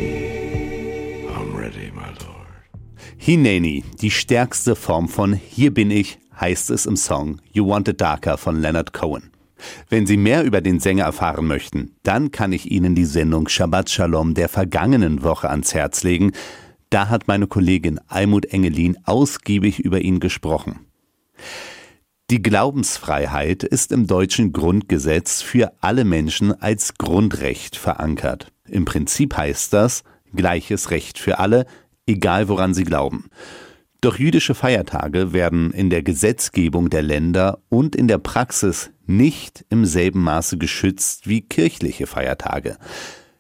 I'm 1.35 1.57
ready, 1.57 1.91
my 1.91 2.07
lord. 2.25 2.47
Hineni, 3.17 3.83
die 4.01 4.13
stärkste 4.13 4.77
Form 4.77 5.09
von 5.09 5.33
Hier 5.33 5.75
bin 5.75 5.91
ich, 5.91 6.21
heißt 6.41 6.71
es 6.71 6.87
im 6.87 6.95
Song 6.97 7.41
You 7.51 7.67
Want 7.69 7.89
It 7.89 8.01
Darker 8.01 8.39
von 8.39 8.61
Leonard 8.61 8.93
Cohen. 8.93 9.33
Wenn 9.89 10.07
Sie 10.07 10.17
mehr 10.17 10.45
über 10.45 10.61
den 10.61 10.81
Sänger 10.81 11.05
erfahren 11.05 11.47
möchten, 11.47 11.97
dann 12.03 12.31
kann 12.31 12.53
ich 12.53 12.71
Ihnen 12.71 12.95
die 12.95 13.05
Sendung 13.05 13.49
Shabbat 13.49 13.91
Shalom 13.91 14.35
der 14.35 14.49
vergangenen 14.49 15.23
Woche 15.23 15.51
ans 15.51 15.75
Herz 15.75 16.03
legen. 16.03 16.33
Da 16.91 17.09
hat 17.09 17.29
meine 17.29 17.47
Kollegin 17.47 18.01
Almut 18.07 18.47
Engelin 18.47 18.97
ausgiebig 19.05 19.81
über 19.81 20.01
ihn 20.01 20.21
gesprochen. 20.21 20.87
Die 22.31 22.43
Glaubensfreiheit 22.43 23.63
ist 23.63 23.93
im 23.93 24.09
deutschen 24.09 24.53
Grundgesetz 24.53 25.43
für 25.43 25.73
alle 25.81 26.05
Menschen 26.05 26.53
als 26.61 26.95
Grundrecht 26.95 27.77
verankert. 27.77 28.53
Im 28.69 28.85
Prinzip 28.85 29.37
heißt 29.37 29.73
das 29.73 30.03
gleiches 30.35 30.91
Recht 30.91 31.19
für 31.19 31.39
alle, 31.39 31.67
egal 32.07 32.49
woran 32.49 32.75
sie 32.75 32.85
glauben. 32.85 33.31
Doch 34.07 34.21
jüdische 34.21 34.55
Feiertage 34.55 35.33
werden 35.33 35.73
in 35.73 35.91
der 35.91 36.01
Gesetzgebung 36.01 36.91
der 36.91 37.03
Länder 37.03 37.59
und 37.69 37.97
in 37.97 38.07
der 38.07 38.19
Praxis 38.19 38.93
nicht 39.05 39.65
im 39.69 39.85
selben 39.85 40.23
Maße 40.23 40.59
geschützt 40.59 41.27
wie 41.27 41.41
kirchliche 41.41 42.07
Feiertage. 42.07 42.77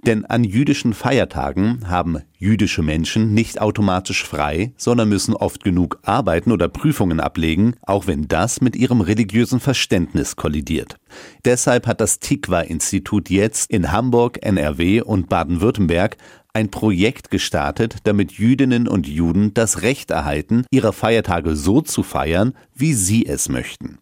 Denn 0.07 0.25
an 0.25 0.43
jüdischen 0.43 0.93
Feiertagen 0.93 1.89
haben 1.89 2.19
jüdische 2.37 2.83
Menschen 2.83 3.33
nicht 3.33 3.61
automatisch 3.61 4.25
frei, 4.25 4.73
sondern 4.77 5.09
müssen 5.09 5.35
oft 5.35 5.63
genug 5.63 6.01
arbeiten 6.03 6.51
oder 6.51 6.69
Prüfungen 6.69 7.21
ablegen, 7.21 7.75
auch 7.83 8.09
wenn 8.09 8.27
das 8.27 8.61
mit 8.61 8.75
ihrem 8.75 9.01
religiösen 9.01 9.61
Verständnis 9.61 10.35
kollidiert. 10.35 10.97
Deshalb 11.45 11.87
hat 11.87 12.01
das 12.01 12.19
Tikva-Institut 12.19 13.31
jetzt 13.31 13.71
in 13.71 13.93
Hamburg, 13.93 14.45
NRW 14.45 15.01
und 15.01 15.29
Baden-Württemberg 15.29 16.17
ein 16.57 16.71
Projekt 16.71 17.31
gestartet, 17.31 17.97
damit 18.05 18.33
Jüdinnen 18.33 18.89
und 18.89 19.07
Juden 19.07 19.53
das 19.53 19.83
Recht 19.83 20.11
erhalten, 20.11 20.65
ihre 20.71 20.95
Feiertage 20.95 21.55
so 21.55 21.83
zu 21.83 22.03
feiern, 22.03 22.55
wie 22.75 22.95
sie 22.95 23.27
es 23.27 23.51
möchten. 23.51 23.99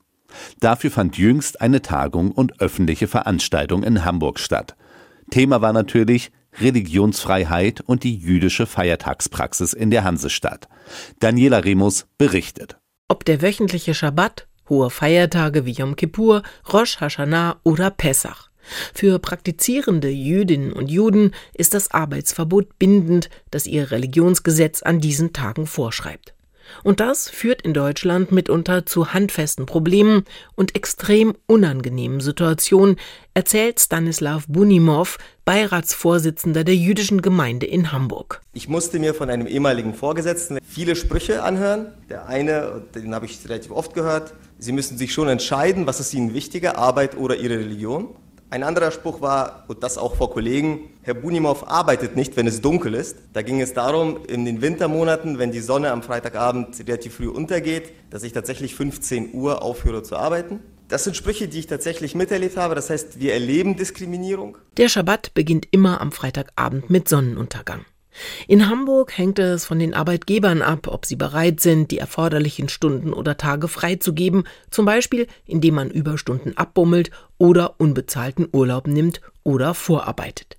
Dafür 0.61 0.93
fand 0.93 1.19
jüngst 1.19 1.61
eine 1.61 1.83
Tagung 1.83 2.31
und 2.31 2.61
öffentliche 2.61 3.09
Veranstaltung 3.09 3.83
in 3.83 4.05
Hamburg 4.05 4.39
statt. 4.39 4.77
Thema 5.33 5.63
war 5.63 5.73
natürlich 5.73 6.31
Religionsfreiheit 6.61 7.81
und 7.81 8.05
die 8.05 8.17
jüdische 8.17 8.67
Feiertagspraxis 8.67 9.73
in 9.73 9.91
der 9.91 10.05
Hansestadt. 10.05 10.69
Daniela 11.19 11.59
Remus 11.59 12.07
berichtet. 12.19 12.77
Ob 13.09 13.25
der 13.25 13.43
wöchentliche 13.43 13.95
Schabbat, 13.95 14.47
hohe 14.69 14.91
Feiertage 14.91 15.67
wie 15.67 15.73
Yom 15.73 15.97
Kippur, 15.97 16.45
Rosh 16.73 17.01
Hashanah 17.01 17.57
oder 17.65 17.91
Pessach. 17.91 18.51
Für 18.95 19.19
praktizierende 19.19 20.09
Jüdinnen 20.09 20.73
und 20.73 20.91
Juden 20.91 21.33
ist 21.55 21.75
das 21.75 21.91
Arbeitsverbot 21.91 22.79
bindend, 22.79 23.31
das 23.51 23.67
ihr 23.67 23.91
Religionsgesetz 23.91 24.83
an 24.83 25.01
diesen 25.01 25.33
Tagen 25.33 25.67
vorschreibt. 25.67 26.35
Und 26.83 27.01
das 27.01 27.29
führt 27.29 27.63
in 27.63 27.75
Deutschland 27.75 28.33
mitunter 28.33 28.87
zu 28.87 29.13
handfesten 29.13 29.67
Problemen 29.67 30.25
und 30.55 30.75
extrem 30.75 31.35
unangenehmen 31.47 32.21
Situationen, 32.21 32.97
erzählt 33.35 33.81
Stanislav 33.81 34.47
Bunimov, 34.49 35.19
Beiratsvorsitzender 35.45 36.65
der 36.65 36.77
jüdischen 36.77 37.21
Gemeinde 37.21 37.67
in 37.67 37.93
Hamburg. 37.93 38.41
Ich 38.55 38.69
musste 38.69 38.99
mir 38.99 39.15
von 39.15 39.29
einem 39.29 39.47
ehemaligen 39.47 39.95
Vorgesetzten 39.95 40.59
viele 40.67 40.97
Sprüche 40.97 41.43
anhören. 41.43 41.93
Der 42.09 42.27
eine, 42.27 42.83
den 42.95 43.15
habe 43.15 43.27
ich 43.27 43.47
relativ 43.47 43.71
oft 43.71 43.95
gehört, 43.95 44.35
Sie 44.59 44.73
müssen 44.73 44.97
sich 44.97 45.13
schon 45.13 45.29
entscheiden, 45.29 45.87
was 45.87 46.01
ist 46.01 46.15
Ihnen 46.15 46.33
wichtiger, 46.33 46.79
Arbeit 46.79 47.17
oder 47.17 47.37
Ihre 47.37 47.59
Religion. 47.59 48.15
Ein 48.55 48.63
anderer 48.63 48.93
Spruch 48.93 49.21
war, 49.21 49.65
und 49.67 49.83
das 49.83 49.99
auch 49.99 50.15
vor 50.15 50.31
Kollegen, 50.31 50.91
Herr 51.03 51.15
Bunimov 51.15 51.67
arbeitet 51.69 52.15
nicht, 52.15 52.37
wenn 52.37 52.47
es 52.47 52.61
dunkel 52.61 52.95
ist. 52.95 53.17
Da 53.33 53.43
ging 53.43 53.61
es 53.61 53.75
darum, 53.75 54.25
in 54.29 54.45
den 54.45 54.63
Wintermonaten, 54.63 55.41
wenn 55.41 55.51
die 55.51 55.59
Sonne 55.59 55.91
am 55.91 56.05
Freitagabend 56.05 56.79
relativ 56.87 57.17
früh 57.17 57.27
untergeht, 57.27 57.91
dass 58.11 58.23
ich 58.23 58.33
tatsächlich 58.33 58.77
15 58.77 59.35
Uhr 59.35 59.61
aufhöre 59.61 60.05
zu 60.05 60.15
arbeiten. 60.15 60.61
Das 60.87 61.03
sind 61.03 61.17
Sprüche, 61.17 61.49
die 61.49 61.59
ich 61.59 61.67
tatsächlich 61.67 62.15
miterlebt 62.15 62.57
habe. 62.57 62.77
Das 62.77 62.91
heißt, 62.91 63.19
wir 63.19 63.33
erleben 63.33 63.75
Diskriminierung. 63.75 64.57
Der 64.77 64.89
Schabbat 64.89 65.35
beginnt 65.35 65.67
immer 65.73 66.01
am 66.01 66.13
Freitagabend 66.13 66.91
mit 66.91 67.09
Sonnenuntergang. 67.09 67.85
In 68.47 68.69
Hamburg 68.69 69.17
hängt 69.17 69.39
es 69.39 69.65
von 69.65 69.79
den 69.79 69.95
Arbeitgebern 69.95 70.63
ab, 70.63 70.89
ob 70.89 71.07
sie 71.07 71.17
bereit 71.17 71.61
sind, 71.61 71.91
die 71.91 71.99
erforderlichen 71.99 72.69
Stunden 72.69 73.13
oder 73.13 73.37
Tage 73.37 73.69
freizugeben, 73.69 74.45
zum 74.71 74.85
Beispiel 74.85 75.27
indem 75.47 75.75
man 75.75 75.91
Überstunden 75.91 76.57
abbummelt 76.57 77.11
oder 77.39 77.75
unbezahlten 77.79 78.49
Urlaub 78.53 78.87
nimmt 78.87 79.21
oder 79.43 79.75
vorarbeitet. 79.75 80.57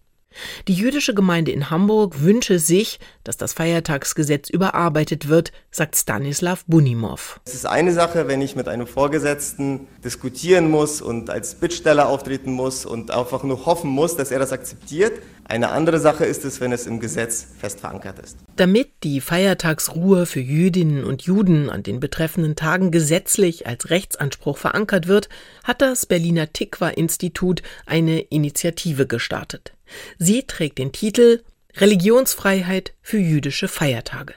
Die 0.67 0.73
jüdische 0.73 1.13
Gemeinde 1.13 1.51
in 1.51 1.69
Hamburg 1.69 2.21
wünsche 2.21 2.59
sich, 2.59 2.99
dass 3.23 3.37
das 3.37 3.53
Feiertagsgesetz 3.53 4.49
überarbeitet 4.49 5.27
wird, 5.29 5.51
sagt 5.71 5.95
Stanislav 5.95 6.65
Bunimov. 6.65 7.39
Es 7.45 7.53
ist 7.53 7.65
eine 7.65 7.93
Sache, 7.93 8.27
wenn 8.27 8.41
ich 8.41 8.55
mit 8.55 8.67
einem 8.67 8.87
Vorgesetzten 8.87 9.87
diskutieren 10.03 10.69
muss 10.69 11.01
und 11.01 11.29
als 11.29 11.55
Bittsteller 11.55 12.07
auftreten 12.07 12.51
muss 12.51 12.85
und 12.85 13.11
einfach 13.11 13.43
nur 13.43 13.65
hoffen 13.65 13.89
muss, 13.89 14.15
dass 14.15 14.31
er 14.31 14.39
das 14.39 14.51
akzeptiert. 14.51 15.13
Eine 15.47 15.69
andere 15.69 15.99
Sache 15.99 16.25
ist 16.25 16.43
es, 16.43 16.59
wenn 16.59 16.71
es 16.71 16.87
im 16.87 16.99
Gesetz 16.99 17.45
fest 17.59 17.79
verankert 17.79 18.17
ist. 18.17 18.37
Damit 18.55 18.89
die 19.03 19.21
Feiertagsruhe 19.21 20.25
für 20.25 20.39
Jüdinnen 20.39 21.03
und 21.03 21.21
Juden 21.21 21.69
an 21.69 21.83
den 21.83 21.99
betreffenden 21.99 22.55
Tagen 22.55 22.89
gesetzlich 22.89 23.67
als 23.67 23.91
Rechtsanspruch 23.91 24.57
verankert 24.57 25.07
wird, 25.07 25.29
hat 25.63 25.83
das 25.83 26.07
Berliner 26.07 26.51
Tikva-Institut 26.51 27.61
eine 27.85 28.21
Initiative 28.21 29.05
gestartet. 29.05 29.73
Sie 30.17 30.43
trägt 30.43 30.79
den 30.79 30.91
Titel 30.91 31.43
Religionsfreiheit 31.77 32.93
für 33.03 33.19
jüdische 33.19 33.67
Feiertage. 33.67 34.33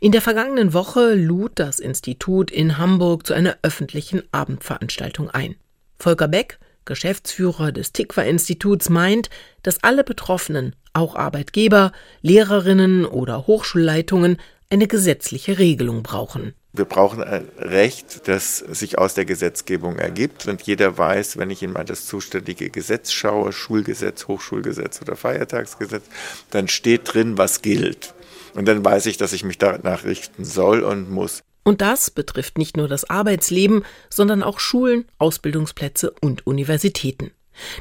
In 0.00 0.12
der 0.12 0.22
vergangenen 0.22 0.72
Woche 0.72 1.14
lud 1.14 1.52
das 1.56 1.78
Institut 1.78 2.50
in 2.50 2.78
Hamburg 2.78 3.26
zu 3.26 3.34
einer 3.34 3.58
öffentlichen 3.62 4.22
Abendveranstaltung 4.32 5.28
ein. 5.28 5.56
Volker 5.98 6.28
Beck, 6.28 6.58
Geschäftsführer 6.84 7.72
des 7.72 7.92
Tikva-Instituts, 7.92 8.88
meint, 8.88 9.30
dass 9.62 9.82
alle 9.82 10.04
Betroffenen, 10.04 10.74
auch 10.92 11.14
Arbeitgeber, 11.14 11.92
Lehrerinnen 12.20 13.04
oder 13.04 13.46
Hochschulleitungen, 13.46 14.38
eine 14.70 14.86
gesetzliche 14.86 15.58
Regelung 15.58 16.02
brauchen. 16.02 16.54
Wir 16.74 16.86
brauchen 16.86 17.22
ein 17.22 17.46
Recht, 17.58 18.26
das 18.28 18.56
sich 18.56 18.96
aus 18.96 19.12
der 19.12 19.26
Gesetzgebung 19.26 19.98
ergibt 19.98 20.48
und 20.48 20.62
jeder 20.62 20.96
weiß, 20.96 21.36
wenn 21.36 21.50
ich 21.50 21.62
in 21.62 21.74
das 21.74 22.06
zuständige 22.06 22.70
Gesetz 22.70 23.12
schaue, 23.12 23.52
Schulgesetz, 23.52 24.26
Hochschulgesetz 24.26 25.02
oder 25.02 25.14
Feiertagsgesetz, 25.14 26.04
dann 26.50 26.68
steht 26.68 27.12
drin, 27.12 27.36
was 27.36 27.60
gilt. 27.60 28.14
Und 28.54 28.66
dann 28.66 28.82
weiß 28.82 29.04
ich, 29.06 29.18
dass 29.18 29.34
ich 29.34 29.44
mich 29.44 29.58
danach 29.58 30.04
richten 30.04 30.44
soll 30.44 30.82
und 30.82 31.10
muss. 31.10 31.42
Und 31.64 31.80
das 31.80 32.10
betrifft 32.10 32.58
nicht 32.58 32.76
nur 32.76 32.88
das 32.88 33.08
Arbeitsleben, 33.08 33.84
sondern 34.10 34.42
auch 34.42 34.58
Schulen, 34.58 35.04
Ausbildungsplätze 35.18 36.12
und 36.20 36.46
Universitäten. 36.46 37.30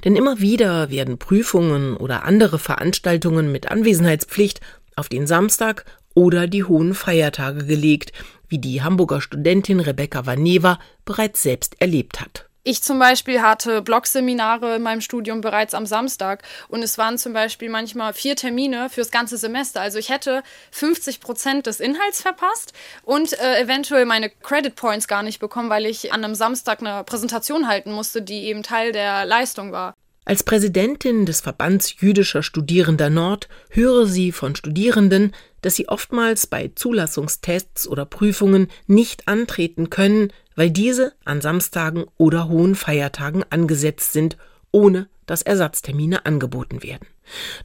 Denn 0.03 0.15
immer 0.15 0.39
wieder 0.39 0.89
werden 0.89 1.17
Prüfungen 1.17 1.95
oder 1.97 2.23
andere 2.23 2.59
Veranstaltungen 2.59 3.51
mit 3.51 3.71
Anwesenheitspflicht 3.71 4.59
auf 4.95 5.09
den 5.09 5.25
Samstag 5.25 5.85
oder 6.13 6.47
die 6.47 6.63
hohen 6.63 6.93
Feiertage 6.93 7.65
gelegt, 7.65 8.11
wie 8.49 8.59
die 8.59 8.83
Hamburger 8.83 9.21
Studentin 9.21 9.79
Rebecca 9.79 10.25
Vaneva 10.25 10.77
bereits 11.05 11.41
selbst 11.41 11.81
erlebt 11.81 12.19
hat. 12.19 12.50
Ich 12.63 12.83
zum 12.83 12.99
Beispiel 12.99 13.41
hatte 13.41 13.81
Blogseminare 13.81 14.75
in 14.75 14.83
meinem 14.83 15.01
Studium 15.01 15.41
bereits 15.41 15.73
am 15.73 15.87
Samstag 15.87 16.43
und 16.67 16.83
es 16.83 16.99
waren 16.99 17.17
zum 17.17 17.33
Beispiel 17.33 17.69
manchmal 17.69 18.13
vier 18.13 18.35
Termine 18.35 18.87
fürs 18.91 19.09
ganze 19.09 19.37
Semester. 19.37 19.81
Also 19.81 19.97
ich 19.97 20.09
hätte 20.09 20.43
50 20.69 21.21
Prozent 21.21 21.65
des 21.65 21.79
Inhalts 21.79 22.21
verpasst 22.21 22.73
und 23.03 23.33
äh, 23.33 23.59
eventuell 23.61 24.05
meine 24.05 24.29
Credit 24.29 24.75
Points 24.75 25.07
gar 25.07 25.23
nicht 25.23 25.39
bekommen, 25.39 25.71
weil 25.71 25.87
ich 25.87 26.13
an 26.13 26.23
einem 26.23 26.35
Samstag 26.35 26.81
eine 26.81 27.03
Präsentation 27.03 27.67
halten 27.67 27.91
musste, 27.93 28.21
die 28.21 28.43
eben 28.43 28.61
Teil 28.61 28.91
der 28.91 29.25
Leistung 29.25 29.71
war. 29.71 29.95
Als 30.23 30.43
Präsidentin 30.43 31.25
des 31.25 31.41
Verbands 31.41 31.95
jüdischer 31.99 32.43
Studierender 32.43 33.09
Nord 33.09 33.49
höre 33.71 34.05
sie 34.05 34.31
von 34.31 34.55
Studierenden, 34.55 35.33
dass 35.63 35.75
sie 35.75 35.89
oftmals 35.89 36.45
bei 36.45 36.69
Zulassungstests 36.75 37.87
oder 37.87 38.05
Prüfungen 38.05 38.67
nicht 38.85 39.27
antreten 39.27 39.89
können, 39.89 40.31
weil 40.55 40.71
diese 40.71 41.13
an 41.25 41.41
Samstagen 41.41 42.05
oder 42.17 42.47
hohen 42.47 42.75
Feiertagen 42.75 43.43
angesetzt 43.49 44.13
sind, 44.13 44.37
ohne 44.71 45.09
dass 45.25 45.41
Ersatztermine 45.41 46.25
angeboten 46.25 46.83
werden. 46.83 47.07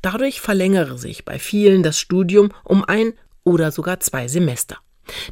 Dadurch 0.03 0.41
verlängere 0.41 0.99
sich 0.99 1.25
bei 1.25 1.39
vielen 1.39 1.83
das 1.83 1.99
Studium 1.99 2.53
um 2.65 2.85
ein 2.85 3.15
oder 3.45 3.73
sogar 3.73 4.01
zwei 4.01 4.29
Semester. 4.29 4.79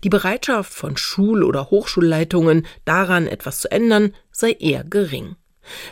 Die 0.04 0.08
Bereitschaft 0.08 0.72
von 0.72 0.96
Schul- 0.96 1.42
oder 1.42 1.70
Hochschulleitungen, 1.70 2.66
daran 2.84 3.26
etwas 3.26 3.60
zu 3.60 3.70
ändern, 3.70 4.14
sei 4.30 4.52
eher 4.52 4.84
gering. 4.84 5.36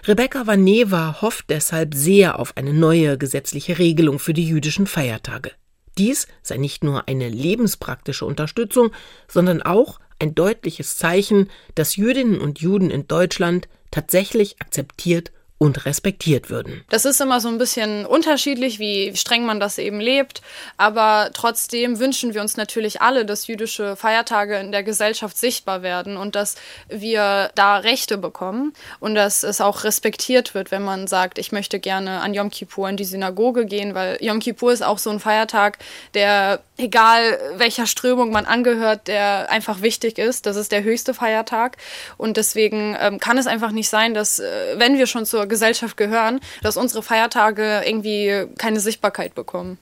Rebecca 0.07 0.47
Vaneva 0.47 1.23
hofft 1.23 1.47
deshalb 1.49 1.95
sehr 1.95 2.39
auf 2.39 2.57
eine 2.57 2.75
neue 2.75 3.19
gesetzliche 3.19 3.79
Regelung 3.79 4.19
für 4.19 4.35
die 4.35 4.47
jüdischen 4.47 4.87
Feiertage. 4.87 5.53
Dies 5.99 6.27
sei 6.43 6.57
nicht 6.57 6.85
nur 6.85 7.09
eine 7.09 7.29
lebenspraktische 7.29 8.25
Unterstützung, 8.25 8.93
sondern 9.29 9.63
auch 9.63 9.99
ein 10.23 10.35
deutliches 10.35 10.97
Zeichen, 10.97 11.51
dass 11.75 11.97
Jüdinnen 11.97 12.41
und 12.41 12.61
Juden 12.61 12.91
in 12.91 13.09
Deutschland 13.09 13.69
tatsächlich 13.91 14.61
akzeptiert 14.61 15.33
und 15.63 15.87
respektiert 15.87 16.51
würden. 16.51 16.83
Das 16.91 17.05
ist 17.05 17.21
immer 17.21 17.39
so 17.39 17.47
ein 17.47 17.57
bisschen 17.57 18.05
unterschiedlich, 18.05 18.81
wie 18.81 19.15
streng 19.15 19.47
man 19.47 19.61
das 19.61 19.79
eben 19.79 20.01
lebt. 20.01 20.43
Aber 20.77 21.31
trotzdem 21.35 22.01
wünschen 22.01 22.35
wir 22.35 22.41
uns 22.41 22.57
natürlich 22.57 23.01
alle, 23.01 23.25
dass 23.25 23.47
jüdische 23.47 23.95
Feiertage 23.95 24.57
in 24.57 24.73
der 24.73 24.83
Gesellschaft 24.83 25.39
sichtbar 25.39 25.83
werden 25.83 26.17
und 26.17 26.35
dass 26.35 26.57
wir 26.89 27.53
da 27.55 27.77
Rechte 27.77 28.19
bekommen 28.19 28.73
und 28.99 29.15
dass 29.15 29.45
es 29.45 29.61
auch 29.61 29.85
respektiert 29.85 30.53
wird, 30.57 30.73
wenn 30.73 30.83
man 30.83 31.07
sagt, 31.07 31.39
ich 31.39 31.53
möchte 31.53 31.79
gerne 31.79 32.23
an 32.23 32.35
Yom 32.35 32.51
Kippur 32.51 32.89
in 32.89 32.97
die 32.97 33.05
Synagoge 33.05 33.65
gehen, 33.65 33.95
weil 33.95 34.19
Yom 34.21 34.41
Kippur 34.41 34.73
ist 34.73 34.83
auch 34.83 34.99
so 34.99 35.11
ein 35.11 35.21
Feiertag, 35.21 35.79
der 36.15 36.59
egal 36.77 37.39
welcher 37.55 37.87
Strömung 37.87 38.33
man 38.33 38.47
angehört, 38.47 39.07
der 39.07 39.49
einfach 39.49 39.81
wichtig 39.81 40.19
ist. 40.19 40.47
Das 40.47 40.57
ist 40.57 40.73
der 40.73 40.83
höchste 40.83 41.15
Feiertag. 41.15 41.77
Und 42.17 42.37
deswegen 42.37 42.97
ähm, 43.01 43.21
kann 43.21 43.39
es 43.39 43.47
einfach 43.47 43.71
nicht 43.71 43.89
sein, 43.89 44.13
dass, 44.13 44.41
äh, 44.41 44.75
wenn 44.77 44.99
wir 44.99 45.07
schon 45.07 45.25
zur 45.25 45.47
Gesellschaft 45.53 45.99
gehören, 45.99 46.41
dass 46.63 46.79
unsere 46.79 47.03
Feiertage 47.03 47.83
irgendwie 47.87 48.47
keine 48.57 48.81
Sichtbarkeit 48.81 49.35
bekommen. 49.35 49.79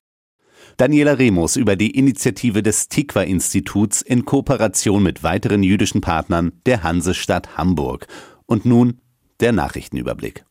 Daniela 0.76 1.12
Remus 1.12 1.56
über 1.56 1.76
die 1.76 1.90
Initiative 1.90 2.62
des 2.62 2.88
Tikva-Instituts 2.88 4.02
in 4.02 4.24
Kooperation 4.24 5.02
mit 5.02 5.22
weiteren 5.22 5.62
jüdischen 5.62 6.00
Partnern 6.00 6.52
der 6.66 6.82
Hansestadt 6.82 7.56
Hamburg. 7.56 8.06
Und 8.46 8.64
nun 8.64 9.00
der 9.38 9.52
Nachrichtenüberblick. 9.52 10.44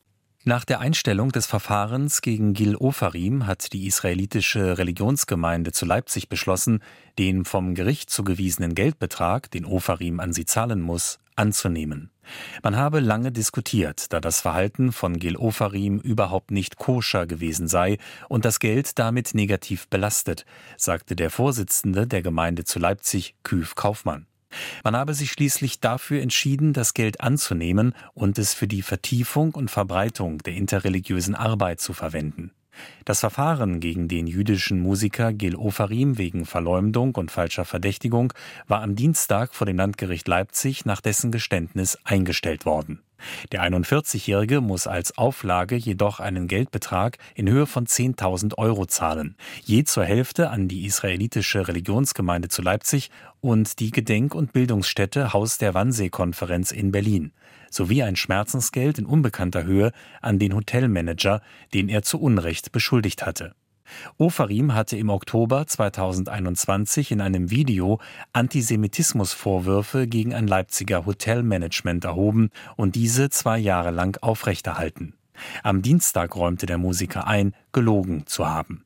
Nach 0.44 0.64
der 0.64 0.80
Einstellung 0.80 1.32
des 1.32 1.46
Verfahrens 1.46 2.22
gegen 2.22 2.54
Gil 2.54 2.74
Ofarim 2.74 3.46
hat 3.46 3.74
die 3.74 3.86
israelitische 3.86 4.78
Religionsgemeinde 4.78 5.72
zu 5.72 5.84
Leipzig 5.84 6.30
beschlossen, 6.30 6.80
den 7.18 7.44
vom 7.44 7.74
Gericht 7.74 8.08
zugewiesenen 8.08 8.74
Geldbetrag, 8.74 9.50
den 9.50 9.66
Ofarim 9.66 10.18
an 10.18 10.32
sie 10.32 10.46
zahlen 10.46 10.80
muss, 10.80 11.18
anzunehmen. 11.36 12.09
Man 12.62 12.76
habe 12.76 13.00
lange 13.00 13.32
diskutiert, 13.32 14.12
da 14.12 14.20
das 14.20 14.40
Verhalten 14.40 14.92
von 14.92 15.18
Gil 15.18 15.36
Ofarim 15.36 15.98
überhaupt 15.98 16.50
nicht 16.50 16.76
koscher 16.76 17.26
gewesen 17.26 17.68
sei 17.68 17.98
und 18.28 18.44
das 18.44 18.60
Geld 18.60 18.98
damit 18.98 19.34
negativ 19.34 19.88
belastet, 19.88 20.44
sagte 20.76 21.16
der 21.16 21.30
Vorsitzende 21.30 22.06
der 22.06 22.22
Gemeinde 22.22 22.64
zu 22.64 22.78
Leipzig, 22.78 23.34
Küf 23.42 23.74
Kaufmann. 23.74 24.26
Man 24.82 24.96
habe 24.96 25.14
sich 25.14 25.30
schließlich 25.30 25.80
dafür 25.80 26.22
entschieden, 26.22 26.72
das 26.72 26.94
Geld 26.94 27.20
anzunehmen 27.20 27.94
und 28.14 28.38
es 28.38 28.52
für 28.52 28.66
die 28.66 28.82
Vertiefung 28.82 29.54
und 29.54 29.70
Verbreitung 29.70 30.38
der 30.38 30.54
interreligiösen 30.54 31.34
Arbeit 31.34 31.80
zu 31.80 31.92
verwenden. 31.92 32.50
Das 33.04 33.20
Verfahren 33.20 33.80
gegen 33.80 34.08
den 34.08 34.26
jüdischen 34.26 34.80
Musiker 34.80 35.32
Gil 35.32 35.56
Ofarim 35.56 36.18
wegen 36.18 36.46
Verleumdung 36.46 37.14
und 37.14 37.30
falscher 37.30 37.64
Verdächtigung 37.64 38.32
war 38.68 38.82
am 38.82 38.96
Dienstag 38.96 39.54
vor 39.54 39.66
dem 39.66 39.76
Landgericht 39.76 40.28
Leipzig 40.28 40.84
nach 40.84 41.00
dessen 41.00 41.32
Geständnis 41.32 41.98
eingestellt 42.04 42.66
worden. 42.66 43.00
Der 43.52 43.62
41-Jährige 43.62 44.60
muss 44.60 44.86
als 44.86 45.16
Auflage 45.16 45.76
jedoch 45.76 46.20
einen 46.20 46.48
Geldbetrag 46.48 47.18
in 47.34 47.48
Höhe 47.48 47.66
von 47.66 47.86
10.000 47.86 48.58
Euro 48.58 48.86
zahlen, 48.86 49.36
je 49.64 49.84
zur 49.84 50.04
Hälfte 50.04 50.50
an 50.50 50.68
die 50.68 50.86
israelitische 50.86 51.68
Religionsgemeinde 51.68 52.48
zu 52.48 52.62
Leipzig 52.62 53.10
und 53.40 53.80
die 53.80 53.90
Gedenk- 53.90 54.34
und 54.34 54.52
Bildungsstätte 54.52 55.32
Haus 55.32 55.58
der 55.58 55.74
Wannsee-Konferenz 55.74 56.72
in 56.72 56.92
Berlin 56.92 57.32
sowie 57.70 58.02
ein 58.02 58.16
Schmerzensgeld 58.16 58.98
in 58.98 59.06
unbekannter 59.06 59.64
Höhe 59.64 59.92
an 60.20 60.38
den 60.38 60.54
Hotelmanager, 60.54 61.40
den 61.72 61.88
er 61.88 62.02
zu 62.02 62.20
Unrecht 62.20 62.72
beschuldigt 62.72 63.24
hatte. 63.24 63.54
Ofarim 64.18 64.74
hatte 64.74 64.96
im 64.96 65.08
Oktober 65.08 65.66
2021 65.66 67.12
in 67.12 67.20
einem 67.20 67.50
Video 67.50 68.00
Antisemitismusvorwürfe 68.32 70.06
gegen 70.06 70.34
ein 70.34 70.46
Leipziger 70.46 71.06
Hotelmanagement 71.06 72.04
erhoben 72.04 72.50
und 72.76 72.94
diese 72.94 73.30
zwei 73.30 73.58
Jahre 73.58 73.90
lang 73.90 74.18
aufrechterhalten. 74.22 75.14
Am 75.62 75.82
Dienstag 75.82 76.36
räumte 76.36 76.66
der 76.66 76.78
Musiker 76.78 77.26
ein, 77.26 77.54
gelogen 77.72 78.26
zu 78.26 78.48
haben. 78.48 78.84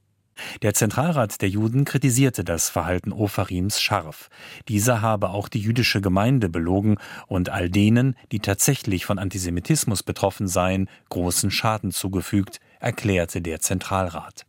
Der 0.62 0.75
Zentralrat 0.75 1.40
der 1.43 1.49
Juden 1.49 1.85
kritisierte 1.85 2.45
das 2.45 2.69
Verhalten 2.69 3.12
Ofarims 3.12 3.81
scharf. 3.81 4.29
Dieser 4.69 5.01
habe 5.01 5.31
auch 5.31 5.49
die 5.49 5.61
jüdische 5.61 6.01
Gemeinde 6.01 6.49
belogen 6.49 6.97
und 7.27 7.51
all 7.51 7.71
denen, 7.71 8.17
die 8.33 8.40
tatsächlich 8.40 9.05
von 9.07 9.19
Antisemitismus 9.19 10.03
betroffen 10.03 10.49
seien, 10.49 10.88
großen 11.11 11.51
Schaden 11.51 11.93
zugefügt, 11.93 12.61
erklärte 12.81 13.43
der 13.43 13.61
Zentralrat. 13.61 14.45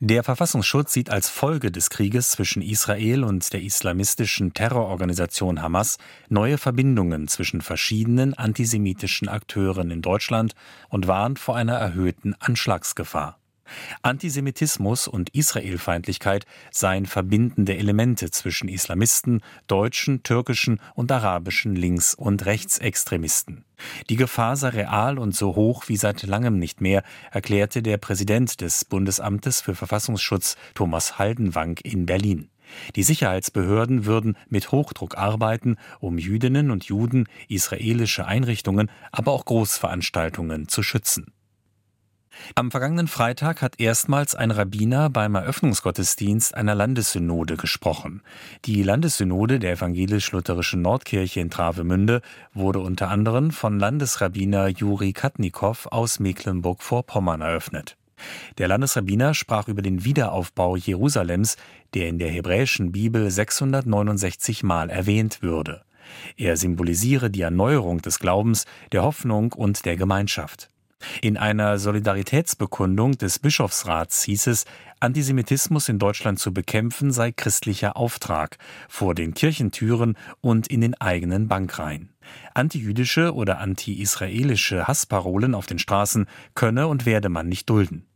Der 0.00 0.22
Verfassungsschutz 0.22 0.92
sieht 0.92 1.10
als 1.10 1.28
Folge 1.28 1.70
des 1.70 1.90
Krieges 1.90 2.30
zwischen 2.30 2.62
Israel 2.62 3.24
und 3.24 3.52
der 3.52 3.62
islamistischen 3.62 4.54
Terrororganisation 4.54 5.62
Hamas 5.62 5.98
neue 6.28 6.58
Verbindungen 6.58 7.28
zwischen 7.28 7.60
verschiedenen 7.60 8.34
antisemitischen 8.34 9.28
Akteuren 9.28 9.90
in 9.90 10.02
Deutschland 10.02 10.54
und 10.88 11.06
warnt 11.06 11.38
vor 11.38 11.56
einer 11.56 11.74
erhöhten 11.74 12.34
Anschlagsgefahr. 12.38 13.41
Antisemitismus 14.02 15.08
und 15.08 15.30
Israelfeindlichkeit 15.30 16.46
seien 16.70 17.06
verbindende 17.06 17.76
Elemente 17.76 18.30
zwischen 18.30 18.68
Islamisten, 18.68 19.40
deutschen, 19.66 20.22
türkischen 20.22 20.80
und 20.94 21.10
arabischen 21.12 21.74
Links- 21.74 22.14
und 22.14 22.44
Rechtsextremisten. 22.44 23.64
Die 24.08 24.16
Gefahr 24.16 24.56
sei 24.56 24.68
real 24.68 25.18
und 25.18 25.34
so 25.34 25.56
hoch 25.56 25.88
wie 25.88 25.96
seit 25.96 26.22
langem 26.22 26.58
nicht 26.58 26.80
mehr, 26.80 27.02
erklärte 27.30 27.82
der 27.82 27.98
Präsident 27.98 28.60
des 28.60 28.84
Bundesamtes 28.84 29.60
für 29.60 29.74
Verfassungsschutz 29.74 30.56
Thomas 30.74 31.18
Haldenwang 31.18 31.78
in 31.82 32.06
Berlin. 32.06 32.48
Die 32.96 33.02
Sicherheitsbehörden 33.02 34.06
würden 34.06 34.36
mit 34.48 34.72
Hochdruck 34.72 35.16
arbeiten, 35.16 35.76
um 36.00 36.18
Jüdinnen 36.18 36.70
und 36.70 36.84
Juden, 36.84 37.28
israelische 37.48 38.26
Einrichtungen, 38.26 38.90
aber 39.10 39.32
auch 39.32 39.44
Großveranstaltungen 39.44 40.68
zu 40.68 40.82
schützen. 40.82 41.32
Am 42.54 42.70
vergangenen 42.70 43.08
Freitag 43.08 43.62
hat 43.62 43.80
erstmals 43.80 44.34
ein 44.34 44.50
Rabbiner 44.50 45.10
beim 45.10 45.34
Eröffnungsgottesdienst 45.34 46.54
einer 46.54 46.74
Landessynode 46.74 47.56
gesprochen. 47.56 48.22
Die 48.64 48.82
Landessynode 48.82 49.58
der 49.58 49.72
evangelisch-lutherischen 49.72 50.82
Nordkirche 50.82 51.40
in 51.40 51.50
Travemünde 51.50 52.20
wurde 52.52 52.80
unter 52.80 53.08
anderem 53.08 53.50
von 53.50 53.78
Landesrabbiner 53.78 54.68
Juri 54.68 55.12
Katnikow 55.12 55.86
aus 55.90 56.20
Mecklenburg-Vorpommern 56.20 57.40
eröffnet. 57.40 57.96
Der 58.58 58.68
Landesrabbiner 58.68 59.34
sprach 59.34 59.68
über 59.68 59.82
den 59.82 60.04
Wiederaufbau 60.04 60.76
Jerusalems, 60.76 61.56
der 61.94 62.08
in 62.08 62.18
der 62.18 62.30
hebräischen 62.30 62.92
Bibel 62.92 63.30
669 63.30 64.62
Mal 64.62 64.90
erwähnt 64.90 65.42
würde. 65.42 65.82
Er 66.36 66.56
symbolisiere 66.56 67.30
die 67.30 67.42
Erneuerung 67.42 68.02
des 68.02 68.18
Glaubens, 68.18 68.66
der 68.92 69.02
Hoffnung 69.02 69.52
und 69.52 69.84
der 69.84 69.96
Gemeinschaft. 69.96 70.68
In 71.20 71.36
einer 71.36 71.78
Solidaritätsbekundung 71.78 73.18
des 73.18 73.38
Bischofsrats 73.38 74.22
hieß 74.24 74.46
es, 74.48 74.64
Antisemitismus 75.00 75.88
in 75.88 75.98
Deutschland 75.98 76.38
zu 76.38 76.54
bekämpfen 76.54 77.10
sei 77.10 77.32
christlicher 77.32 77.96
Auftrag 77.96 78.58
vor 78.88 79.14
den 79.14 79.34
Kirchentüren 79.34 80.16
und 80.40 80.68
in 80.68 80.80
den 80.80 80.94
eigenen 81.00 81.48
Bankreihen. 81.48 82.10
Antijüdische 82.54 83.34
oder 83.34 83.58
anti-israelische 83.58 84.86
Hassparolen 84.86 85.54
auf 85.54 85.66
den 85.66 85.78
Straßen 85.78 86.26
könne 86.54 86.86
und 86.86 87.04
werde 87.04 87.28
man 87.28 87.48
nicht 87.48 87.68
dulden. 87.68 88.06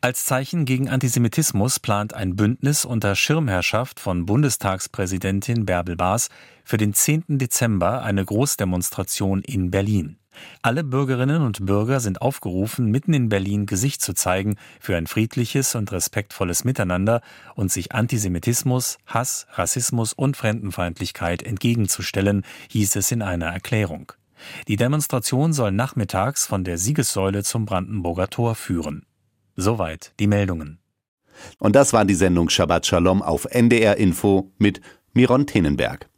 Als 0.00 0.24
Zeichen 0.24 0.64
gegen 0.64 0.88
Antisemitismus 0.88 1.80
plant 1.80 2.14
ein 2.14 2.36
Bündnis 2.36 2.84
unter 2.84 3.14
Schirmherrschaft 3.14 4.00
von 4.00 4.26
Bundestagspräsidentin 4.26 5.64
Bärbel 5.64 5.96
Baas 5.96 6.28
für 6.64 6.76
den 6.76 6.94
10. 6.94 7.38
Dezember 7.38 8.02
eine 8.02 8.24
Großdemonstration 8.24 9.42
in 9.42 9.70
Berlin. 9.70 10.19
Alle 10.62 10.84
Bürgerinnen 10.84 11.42
und 11.42 11.66
Bürger 11.66 12.00
sind 12.00 12.22
aufgerufen, 12.22 12.90
mitten 12.90 13.14
in 13.14 13.28
Berlin 13.28 13.66
Gesicht 13.66 14.02
zu 14.02 14.14
zeigen 14.14 14.56
für 14.78 14.96
ein 14.96 15.06
friedliches 15.06 15.74
und 15.74 15.90
respektvolles 15.92 16.64
Miteinander 16.64 17.20
und 17.54 17.72
sich 17.72 17.92
Antisemitismus, 17.92 18.98
Hass, 19.06 19.46
Rassismus 19.52 20.12
und 20.12 20.36
Fremdenfeindlichkeit 20.36 21.42
entgegenzustellen, 21.42 22.44
hieß 22.68 22.96
es 22.96 23.10
in 23.10 23.22
einer 23.22 23.46
Erklärung. 23.46 24.12
Die 24.68 24.76
Demonstration 24.76 25.52
soll 25.52 25.72
nachmittags 25.72 26.46
von 26.46 26.64
der 26.64 26.78
Siegessäule 26.78 27.42
zum 27.42 27.66
Brandenburger 27.66 28.28
Tor 28.28 28.54
führen. 28.54 29.04
Soweit 29.56 30.12
die 30.20 30.26
Meldungen. 30.26 30.78
Und 31.58 31.76
das 31.76 31.92
war 31.92 32.04
die 32.04 32.14
Sendung 32.14 32.48
Shabbat 32.48 32.86
Shalom 32.86 33.22
auf 33.22 33.46
NDR 33.46 33.96
Info 33.96 34.50
mit 34.58 34.80
Miron 35.12 35.46
Tenenberg. 35.46 36.08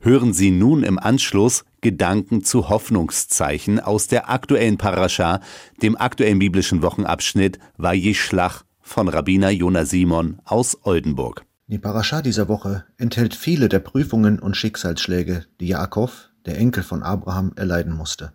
Hören 0.00 0.32
Sie 0.32 0.50
nun 0.50 0.82
im 0.82 0.98
Anschluss 0.98 1.64
Gedanken 1.86 2.42
zu 2.42 2.68
Hoffnungszeichen 2.68 3.78
aus 3.78 4.08
der 4.08 4.28
aktuellen 4.28 4.76
Parascha, 4.76 5.40
dem 5.82 5.96
aktuellen 5.96 6.40
biblischen 6.40 6.82
Wochenabschnitt 6.82 7.60
Vajischlach 7.76 8.64
von 8.80 9.08
Rabbiner 9.08 9.50
Jona 9.50 9.84
Simon 9.84 10.40
aus 10.44 10.76
Oldenburg. 10.82 11.44
Die 11.68 11.78
Parascha 11.78 12.22
dieser 12.22 12.48
Woche 12.48 12.86
enthält 12.96 13.36
viele 13.36 13.68
der 13.68 13.78
Prüfungen 13.78 14.40
und 14.40 14.56
Schicksalsschläge, 14.56 15.44
die 15.60 15.68
Jakob, 15.68 16.10
der 16.44 16.58
Enkel 16.58 16.82
von 16.82 17.04
Abraham, 17.04 17.52
erleiden 17.54 17.92
musste. 17.92 18.32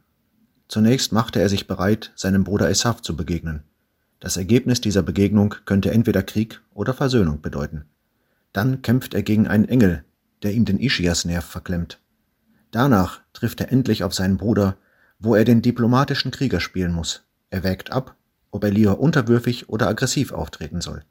Zunächst 0.70 1.12
machte 1.12 1.42
er 1.42 1.50
sich 1.50 1.68
bereit, 1.68 2.14
seinem 2.16 2.46
Bruder 2.46 2.70
Esav 2.70 3.02
zu 3.02 3.18
begegnen. 3.18 3.64
Das 4.22 4.38
Ergebnis 4.38 4.80
dieser 4.80 5.04
Begegnung 5.04 5.56
könnte 5.66 5.92
entweder 5.92 6.24
Krieg 6.24 6.62
oder 6.74 6.94
Versöhnung 6.94 7.42
bedeuten. 7.42 7.84
Dann 8.54 8.82
kämpft 8.82 9.14
er 9.14 9.24
gegen 9.24 9.46
einen 9.46 9.66
Engel, 9.66 10.06
der 10.42 10.54
ihm 10.54 10.64
den 10.64 10.80
Ischiasnerv 10.80 11.44
verklemmt. 11.44 12.01
Danach 12.72 13.22
trifft 13.34 13.62
er 13.62 13.72
endlich 13.72 14.04
auf 14.04 14.14
seinen 14.14 14.38
Bruder, 14.38 14.78
wo 15.20 15.36
er 15.36 15.46
den 15.46 15.62
diplomatischen 15.62 16.32
Krieger 16.32 16.60
spielen 16.60 16.94
muss. 16.94 17.24
Er 17.50 17.64
wägt 17.64 17.92
ab, 17.92 18.16
ob 18.50 18.64
er 18.64 18.72
lieber 18.72 19.00
unterwürfig 19.00 19.70
oder 19.70 19.88
aggressiv 19.88 20.32
auftreten 20.32 20.82
soll. 20.82 21.04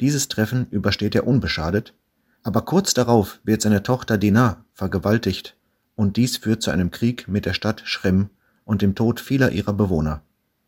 Dieses 0.00 0.28
Treffen 0.28 0.66
übersteht 0.70 1.14
er 1.14 1.26
unbeschadet, 1.26 1.94
aber 2.42 2.62
kurz 2.62 2.94
darauf 2.94 3.40
wird 3.44 3.62
seine 3.62 3.82
Tochter 3.82 4.16
Dinah 4.16 4.64
vergewaltigt 4.72 5.56
und 5.96 6.16
dies 6.16 6.36
führt 6.36 6.62
zu 6.62 6.70
einem 6.70 6.90
Krieg 6.90 7.28
mit 7.28 7.44
der 7.44 7.52
Stadt 7.52 7.82
Schrem 7.84 8.30
und 8.64 8.82
dem 8.82 8.94
Tod 8.94 9.20
vieler 9.20 9.50
ihrer 9.50 9.72
Bewohner. 9.72 10.22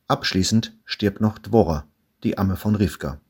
Abschließend 0.08 0.76
stirbt 0.84 1.20
noch 1.20 1.38
Dvora, 1.38 1.84
die 2.24 2.36
Amme 2.36 2.56
von 2.56 2.74
Rivka. 2.74 3.20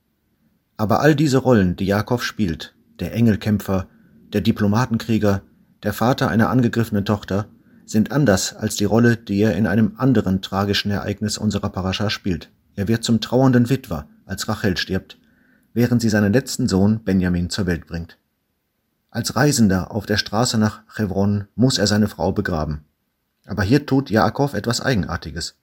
Aber 0.77 1.01
all 1.01 1.15
diese 1.15 1.39
Rollen, 1.39 1.77
die 1.77 1.85
Jakob 1.85 2.23
spielt, 2.23 2.75
der 3.01 3.13
Engelkämpfer, 3.13 3.87
der 4.33 4.41
Diplomatenkrieger, 4.41 5.43
der 5.83 5.93
Vater 5.93 6.29
einer 6.29 6.51
angegriffenen 6.51 7.05
Tochter, 7.05 7.47
sind 7.87 8.13
anders 8.13 8.55
als 8.55 8.77
die 8.77 8.85
Rolle, 8.85 9.17
die 9.17 9.41
er 9.41 9.57
in 9.57 9.67
einem 9.67 9.95
anderen 9.97 10.43
tragischen 10.43 10.91
Ereignis 10.91 11.39
unserer 11.39 11.71
Parascha 11.71 12.09
spielt. 12.09 12.51
Er 12.77 12.87
wird 12.87 13.03
zum 13.03 13.21
trauernden 13.21 13.69
Witwer, 13.69 14.09
als 14.27 14.49
Rachel 14.49 14.77
stirbt, 14.77 15.19
während 15.75 16.01
sie 16.01 16.09
seinen 16.09 16.33
letzten 16.33 16.69
Sohn 16.69 17.03
Benjamin 17.03 17.51
zur 17.51 17.67
Welt 17.67 17.87
bringt. 17.87 18.17
Als 19.11 19.35
Reisender 19.35 19.91
auf 19.91 20.07
der 20.07 20.19
Straße 20.19 20.57
nach 20.57 20.83
Chevron 20.87 21.49
muss 21.57 21.79
er 21.79 21.89
seine 21.89 22.07
Frau 22.07 22.31
begraben. 22.31 22.85
Aber 23.45 23.65
hier 23.65 23.87
tut 23.87 24.09
Jakob 24.09 24.55
etwas 24.55 24.81
Eigenartiges. 24.81 25.57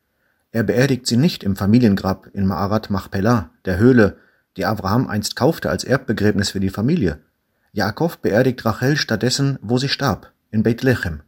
Er 0.52 0.64
beerdigt 0.64 1.08
sie 1.08 1.16
nicht 1.16 1.44
im 1.44 1.56
Familiengrab 1.56 2.28
in 2.34 2.46
Maarat 2.46 2.90
Machpelah, 2.90 3.52
der 3.64 3.78
Höhle, 3.78 4.18
die 4.58 4.66
Abraham 4.66 5.08
einst 5.08 5.38
kaufte 5.38 5.70
als 5.70 5.86
Erbbegräbnis 5.86 6.50
für 6.50 6.60
die 6.60 6.70
Familie, 6.70 7.20
Jakob 7.78 8.24
beerdigt 8.24 8.66
Rachel 8.66 8.98
stattdessen, 8.98 9.60
wo 9.62 9.78
sie 9.78 9.88
starb, 9.88 10.32
in 10.50 10.64
Bethlehem. 10.64 11.22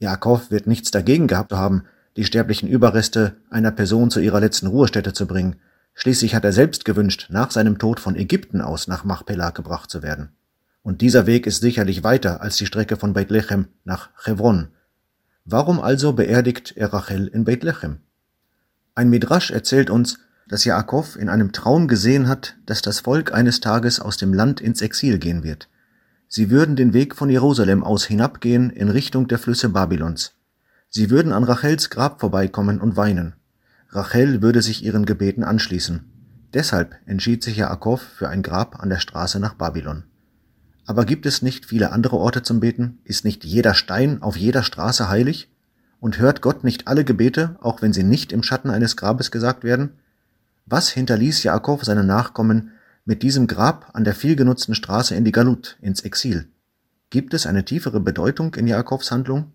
Jakob 0.00 0.50
wird 0.50 0.66
nichts 0.66 0.90
dagegen 0.90 1.28
gehabt 1.28 1.52
haben, 1.52 1.84
die 2.16 2.24
sterblichen 2.24 2.68
Überreste 2.68 3.36
einer 3.50 3.70
Person 3.70 4.10
zu 4.10 4.18
ihrer 4.18 4.40
letzten 4.40 4.66
Ruhestätte 4.66 5.12
zu 5.12 5.28
bringen. 5.28 5.54
Schließlich 5.94 6.34
hat 6.34 6.44
er 6.44 6.52
selbst 6.52 6.84
gewünscht, 6.84 7.28
nach 7.28 7.52
seinem 7.52 7.78
Tod 7.78 8.00
von 8.00 8.16
Ägypten 8.16 8.60
aus 8.60 8.88
nach 8.88 9.04
Machpelah 9.04 9.50
gebracht 9.50 9.92
zu 9.92 10.02
werden. 10.02 10.30
Und 10.82 11.02
dieser 11.02 11.24
Weg 11.26 11.46
ist 11.46 11.60
sicherlich 11.60 12.02
weiter 12.02 12.40
als 12.40 12.56
die 12.56 12.66
Strecke 12.66 12.96
von 12.96 13.12
Bethlehem 13.12 13.68
nach 13.84 14.08
Chevron. 14.16 14.70
Warum 15.44 15.78
also 15.78 16.14
beerdigt 16.14 16.72
er 16.76 16.92
Rachel 16.92 17.28
in 17.28 17.44
Bethlehem? 17.44 17.98
Ein 18.96 19.08
Midrasch 19.08 19.52
erzählt 19.52 19.88
uns, 19.88 20.18
dass 20.48 20.64
Jakob 20.64 21.16
in 21.16 21.28
einem 21.28 21.52
Traum 21.52 21.88
gesehen 21.88 22.28
hat, 22.28 22.56
dass 22.66 22.82
das 22.82 23.00
Volk 23.00 23.32
eines 23.32 23.60
Tages 23.60 24.00
aus 24.00 24.16
dem 24.16 24.34
Land 24.34 24.60
ins 24.60 24.82
Exil 24.82 25.18
gehen 25.18 25.42
wird. 25.42 25.68
Sie 26.28 26.50
würden 26.50 26.76
den 26.76 26.92
Weg 26.92 27.14
von 27.14 27.30
Jerusalem 27.30 27.84
aus 27.84 28.04
hinabgehen 28.04 28.70
in 28.70 28.88
Richtung 28.88 29.28
der 29.28 29.38
Flüsse 29.38 29.68
Babylons. 29.68 30.32
Sie 30.90 31.10
würden 31.10 31.32
an 31.32 31.44
Rachels 31.44 31.90
Grab 31.90 32.20
vorbeikommen 32.20 32.80
und 32.80 32.96
weinen. 32.96 33.34
Rachel 33.90 34.42
würde 34.42 34.62
sich 34.62 34.84
ihren 34.84 35.06
Gebeten 35.06 35.44
anschließen. 35.44 36.04
Deshalb 36.52 36.96
entschied 37.06 37.42
sich 37.42 37.56
Jakob 37.56 38.00
für 38.00 38.28
ein 38.28 38.42
Grab 38.42 38.80
an 38.80 38.88
der 38.88 38.98
Straße 38.98 39.40
nach 39.40 39.54
Babylon. 39.54 40.04
Aber 40.86 41.04
gibt 41.04 41.26
es 41.26 41.42
nicht 41.42 41.66
viele 41.66 41.92
andere 41.92 42.16
Orte 42.16 42.42
zum 42.42 42.60
Beten? 42.60 42.98
Ist 43.04 43.24
nicht 43.24 43.44
jeder 43.44 43.74
Stein 43.74 44.22
auf 44.22 44.36
jeder 44.36 44.62
Straße 44.62 45.08
heilig? 45.08 45.50
Und 46.00 46.18
hört 46.18 46.42
Gott 46.42 46.64
nicht 46.64 46.86
alle 46.86 47.04
Gebete, 47.04 47.56
auch 47.60 47.80
wenn 47.80 47.92
sie 47.92 48.02
nicht 48.02 48.32
im 48.32 48.42
Schatten 48.42 48.70
eines 48.70 48.96
Grabes 48.96 49.30
gesagt 49.30 49.64
werden? 49.64 49.94
Was 50.66 50.88
hinterließ 50.88 51.42
Jakob 51.42 51.84
seinen 51.84 52.06
Nachkommen 52.06 52.72
mit 53.04 53.22
diesem 53.22 53.46
Grab 53.46 53.90
an 53.92 54.04
der 54.04 54.14
vielgenutzten 54.14 54.74
Straße 54.74 55.14
in 55.14 55.24
die 55.24 55.32
Galut, 55.32 55.76
ins 55.82 56.00
Exil? 56.00 56.48
Gibt 57.10 57.34
es 57.34 57.46
eine 57.46 57.64
tiefere 57.64 58.00
Bedeutung 58.00 58.54
in 58.54 58.66
Jakobs 58.66 59.10
Handlung? 59.10 59.52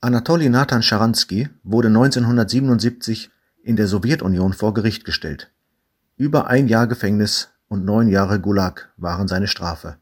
Anatoli 0.00 0.48
Nathan 0.48 0.82
Scharansky 0.82 1.50
wurde 1.62 1.88
1977 1.88 3.30
in 3.62 3.76
der 3.76 3.86
Sowjetunion 3.86 4.54
vor 4.54 4.74
Gericht 4.74 5.04
gestellt. 5.04 5.52
Über 6.16 6.46
ein 6.48 6.68
Jahr 6.68 6.86
Gefängnis 6.86 7.50
und 7.68 7.84
neun 7.84 8.08
Jahre 8.08 8.40
Gulag 8.40 8.92
waren 8.96 9.28
seine 9.28 9.46
Strafe. 9.46 9.96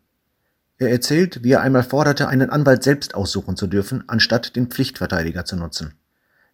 Er 0.78 0.90
erzählt, 0.90 1.42
wie 1.42 1.52
er 1.52 1.60
einmal 1.60 1.82
forderte, 1.82 2.28
einen 2.28 2.48
Anwalt 2.48 2.82
selbst 2.82 3.14
aussuchen 3.14 3.56
zu 3.56 3.66
dürfen, 3.66 4.04
anstatt 4.06 4.56
den 4.56 4.68
Pflichtverteidiger 4.68 5.44
zu 5.44 5.56
nutzen. 5.56 5.94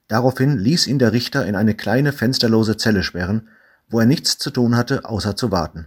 Daraufhin 0.09 0.57
ließ 0.57 0.87
ihn 0.87 0.99
der 0.99 1.13
Richter 1.13 1.47
in 1.47 1.57
eine 1.57 1.75
kleine 1.75 2.13
fensterlose 2.13 2.77
Zelle 2.77 3.03
sperren, 3.03 3.49
wo 3.89 4.01
er 4.01 4.07
nichts 4.07 4.39
zu 4.39 4.51
tun 4.51 4.77
hatte, 4.77 5.05
außer 5.05 5.37
zu 5.37 5.51
warten. 5.51 5.87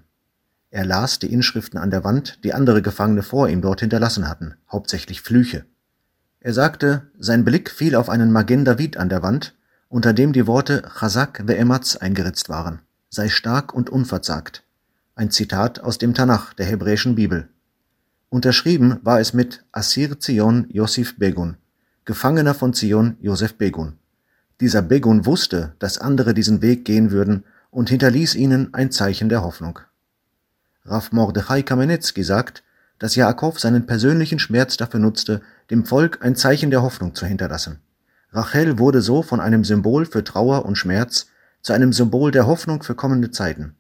Er 0.72 0.86
las 0.86 1.20
die 1.20 1.32
Inschriften 1.32 1.80
an 1.80 1.90
der 1.90 2.04
Wand, 2.04 2.44
die 2.44 2.54
andere 2.54 2.82
Gefangene 2.82 3.24
vor 3.24 3.50
ihm 3.50 3.62
dort 3.62 3.80
hinterlassen 3.80 4.28
hatten, 4.28 4.56
hauptsächlich 4.72 5.22
Flüche. 5.22 5.66
Er 6.42 6.54
sagte, 6.54 7.08
sein 7.18 7.44
Blick 7.44 7.70
fiel 7.70 7.96
auf 7.96 8.10
einen 8.10 8.32
Magen 8.32 8.66
David 8.66 8.98
an 8.98 9.10
der 9.10 9.24
Wand, 9.24 9.56
unter 9.90 10.14
dem 10.14 10.32
die 10.32 10.48
Worte 10.48 10.84
Chazak 11.00 11.42
ve'ematz 11.42 11.98
eingeritzt 11.98 12.50
waren, 12.50 12.80
sei 13.10 13.30
stark 13.30 13.74
und 13.74 13.90
unverzagt. 13.90 14.64
Ein 15.16 15.32
Zitat 15.32 15.80
aus 15.82 15.98
dem 15.98 16.14
Tanach 16.14 16.54
der 16.54 16.66
hebräischen 16.66 17.16
Bibel. 17.16 17.50
Unterschrieben 18.30 19.00
war 19.02 19.20
es 19.20 19.34
mit 19.34 19.66
Asir 19.72 20.20
Zion 20.20 20.68
Yosif 20.70 21.18
Begun, 21.18 21.58
Gefangener 22.06 22.54
von 22.54 22.74
Zion 22.74 23.18
Josef 23.20 23.56
Begun. 23.58 23.99
Dieser 24.62 24.82
Begun 24.82 25.26
wusste, 25.26 25.74
dass 25.80 26.00
andere 26.00 26.34
diesen 26.34 26.62
Weg 26.62 26.84
gehen 26.84 27.12
würden 27.12 27.46
und 27.72 27.90
hinterließ 27.90 28.36
ihnen 28.36 28.74
ein 28.74 28.92
Zeichen 28.92 29.30
der 29.30 29.42
Hoffnung. 29.42 29.80
Rav 30.84 31.14
Mordechai 31.14 31.62
Kamenetsky 31.62 32.24
sagt, 32.24 32.64
dass 32.98 33.16
Jakob 33.16 33.58
seinen 33.60 33.86
persönlichen 33.86 34.38
Schmerz 34.38 34.76
dafür 34.76 35.00
nutzte, 35.00 35.42
dem 35.70 35.86
Volk 35.86 36.20
ein 36.22 36.36
Zeichen 36.36 36.72
der 36.72 36.82
Hoffnung 36.82 37.16
zu 37.16 37.26
hinterlassen. 37.26 37.80
Rachel 38.32 38.78
wurde 38.80 39.02
so 39.02 39.22
von 39.22 39.40
einem 39.40 39.64
Symbol 39.64 40.06
für 40.06 40.26
Trauer 40.26 40.66
und 40.66 40.76
Schmerz 40.76 41.28
zu 41.62 41.72
einem 41.72 41.94
Symbol 41.94 42.32
der 42.32 42.46
Hoffnung 42.46 42.84
für 42.84 42.96
kommende 42.96 43.32
Zeiten. 43.32 43.76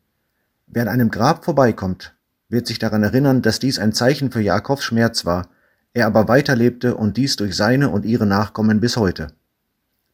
Wer 0.68 0.84
an 0.84 0.88
einem 0.88 1.12
Grab 1.12 1.44
vorbeikommt, 1.44 2.16
wird 2.48 2.68
sich 2.68 2.80
daran 2.80 3.04
erinnern, 3.04 3.42
dass 3.42 3.60
dies 3.60 3.80
ein 3.80 3.92
Zeichen 3.92 4.32
für 4.32 4.42
Jakobs 4.42 4.86
Schmerz 4.86 5.26
war, 5.26 5.50
er 5.94 6.06
aber 6.06 6.30
weiterlebte 6.30 6.96
und 6.96 7.18
dies 7.18 7.36
durch 7.36 7.56
seine 7.56 7.90
und 7.90 8.06
ihre 8.06 8.26
Nachkommen 8.26 8.80
bis 8.80 8.96
heute 8.96 9.34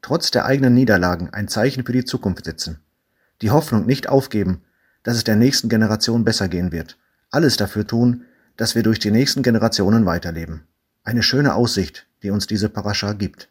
trotz 0.06 0.30
der 0.30 0.46
eigenen 0.46 0.76
Niederlagen 0.76 1.32
ein 1.32 1.48
Zeichen 1.48 1.84
für 1.84 1.92
die 1.92 2.06
Zukunft 2.06 2.46
setzen. 2.46 2.78
Die 3.42 3.50
Hoffnung 3.50 3.88
nicht 3.88 4.08
aufgeben, 4.08 4.62
dass 5.02 5.18
es 5.18 5.24
der 5.24 5.36
nächsten 5.36 5.68
Generation 5.68 6.24
besser 6.24 6.48
gehen 6.48 6.72
wird. 6.72 7.00
Alles 7.32 7.58
dafür 7.58 7.88
tun, 7.88 8.24
dass 8.56 8.76
wir 8.76 8.84
durch 8.84 9.00
die 9.00 9.10
nächsten 9.10 9.42
Generationen 9.42 10.06
weiterleben. 10.06 10.62
Eine 11.04 11.24
schöne 11.24 11.56
Aussicht, 11.56 12.06
die 12.22 12.30
uns 12.30 12.46
diese 12.46 12.70
Parascha 12.70 13.14
gibt. 13.14 13.50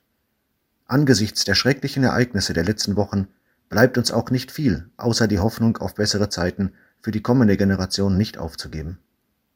Angesichts 0.87 1.45
der 1.45 1.57
schrecklichen 1.57 2.05
Ereignisse 2.05 2.53
der 2.53 2.65
letzten 2.65 2.95
Wochen 2.95 3.27
bleibt 3.69 3.99
uns 3.99 4.13
auch 4.13 4.31
nicht 4.31 4.53
viel, 4.53 4.89
außer 4.97 5.27
die 5.27 5.41
Hoffnung 5.41 5.79
auf 5.79 5.97
bessere 5.97 6.29
Zeiten 6.29 6.71
für 7.01 7.11
die 7.11 7.21
kommende 7.21 7.57
Generation 7.57 8.17
nicht 8.17 8.39
aufzugeben. 8.39 8.99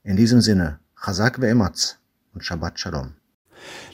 In 0.03 0.17
diesem 0.17 0.41
Sinne, 0.41 0.81
Chazak 0.97 1.39
ve'ematz 1.39 1.95
und 2.35 2.45
Shabbat 2.45 2.81
Shalom. 2.81 3.13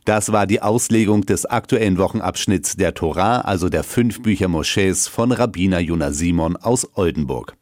Das 0.04 0.32
war 0.32 0.46
die 0.46 0.60
Auslegung 0.60 1.22
des 1.22 1.46
aktuellen 1.46 1.96
Wochenabschnitts 1.96 2.76
der 2.76 2.92
Torah, 2.92 3.40
also 3.40 3.70
der 3.70 3.82
fünf 3.82 4.20
Bücher 4.20 4.48
Moschees 4.48 5.08
von 5.08 5.32
Rabbiner 5.32 5.80
Jona 5.80 6.12
Simon 6.12 6.56
aus 6.56 6.86
Oldenburg. 6.94 7.56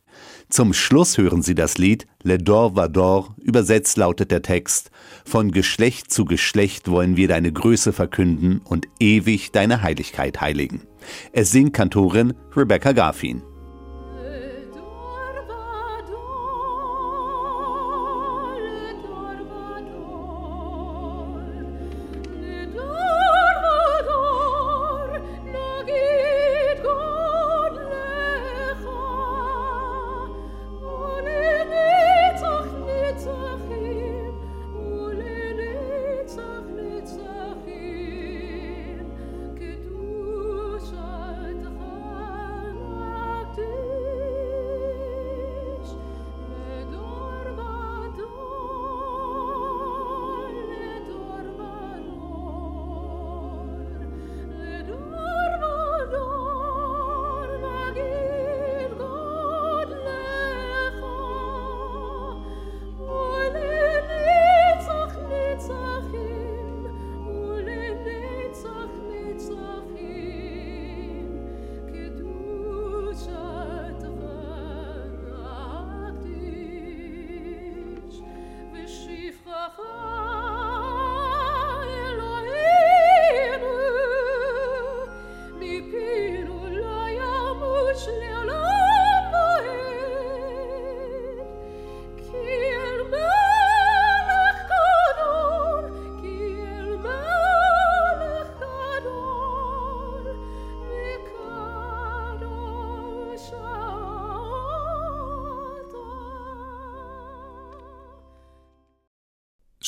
Zum 0.49 0.75
Schluss 0.75 1.19
hören 1.19 1.43
Sie 1.43 1.55
das 1.55 1.79
Lied 1.79 2.07
Le 2.25 2.39
Dor 2.39 2.75
Vador, 2.75 3.37
übersetzt 3.41 3.97
lautet 3.97 4.33
der 4.33 4.43
Text 4.43 4.91
Von 5.25 5.53
Geschlecht 5.53 6.13
zu 6.13 6.25
Geschlecht 6.25 6.91
wollen 6.91 7.17
wir 7.17 7.29
deine 7.29 7.53
Größe 7.53 7.93
verkünden 7.93 8.61
und 8.65 8.87
ewig 8.99 9.53
deine 9.53 9.83
Heiligkeit 9.83 10.41
heiligen. 10.41 10.83
Es 11.33 11.53
singt 11.53 11.73
Kantorin 11.75 12.35
Rebecca 12.57 12.93
Garfin. 12.93 13.43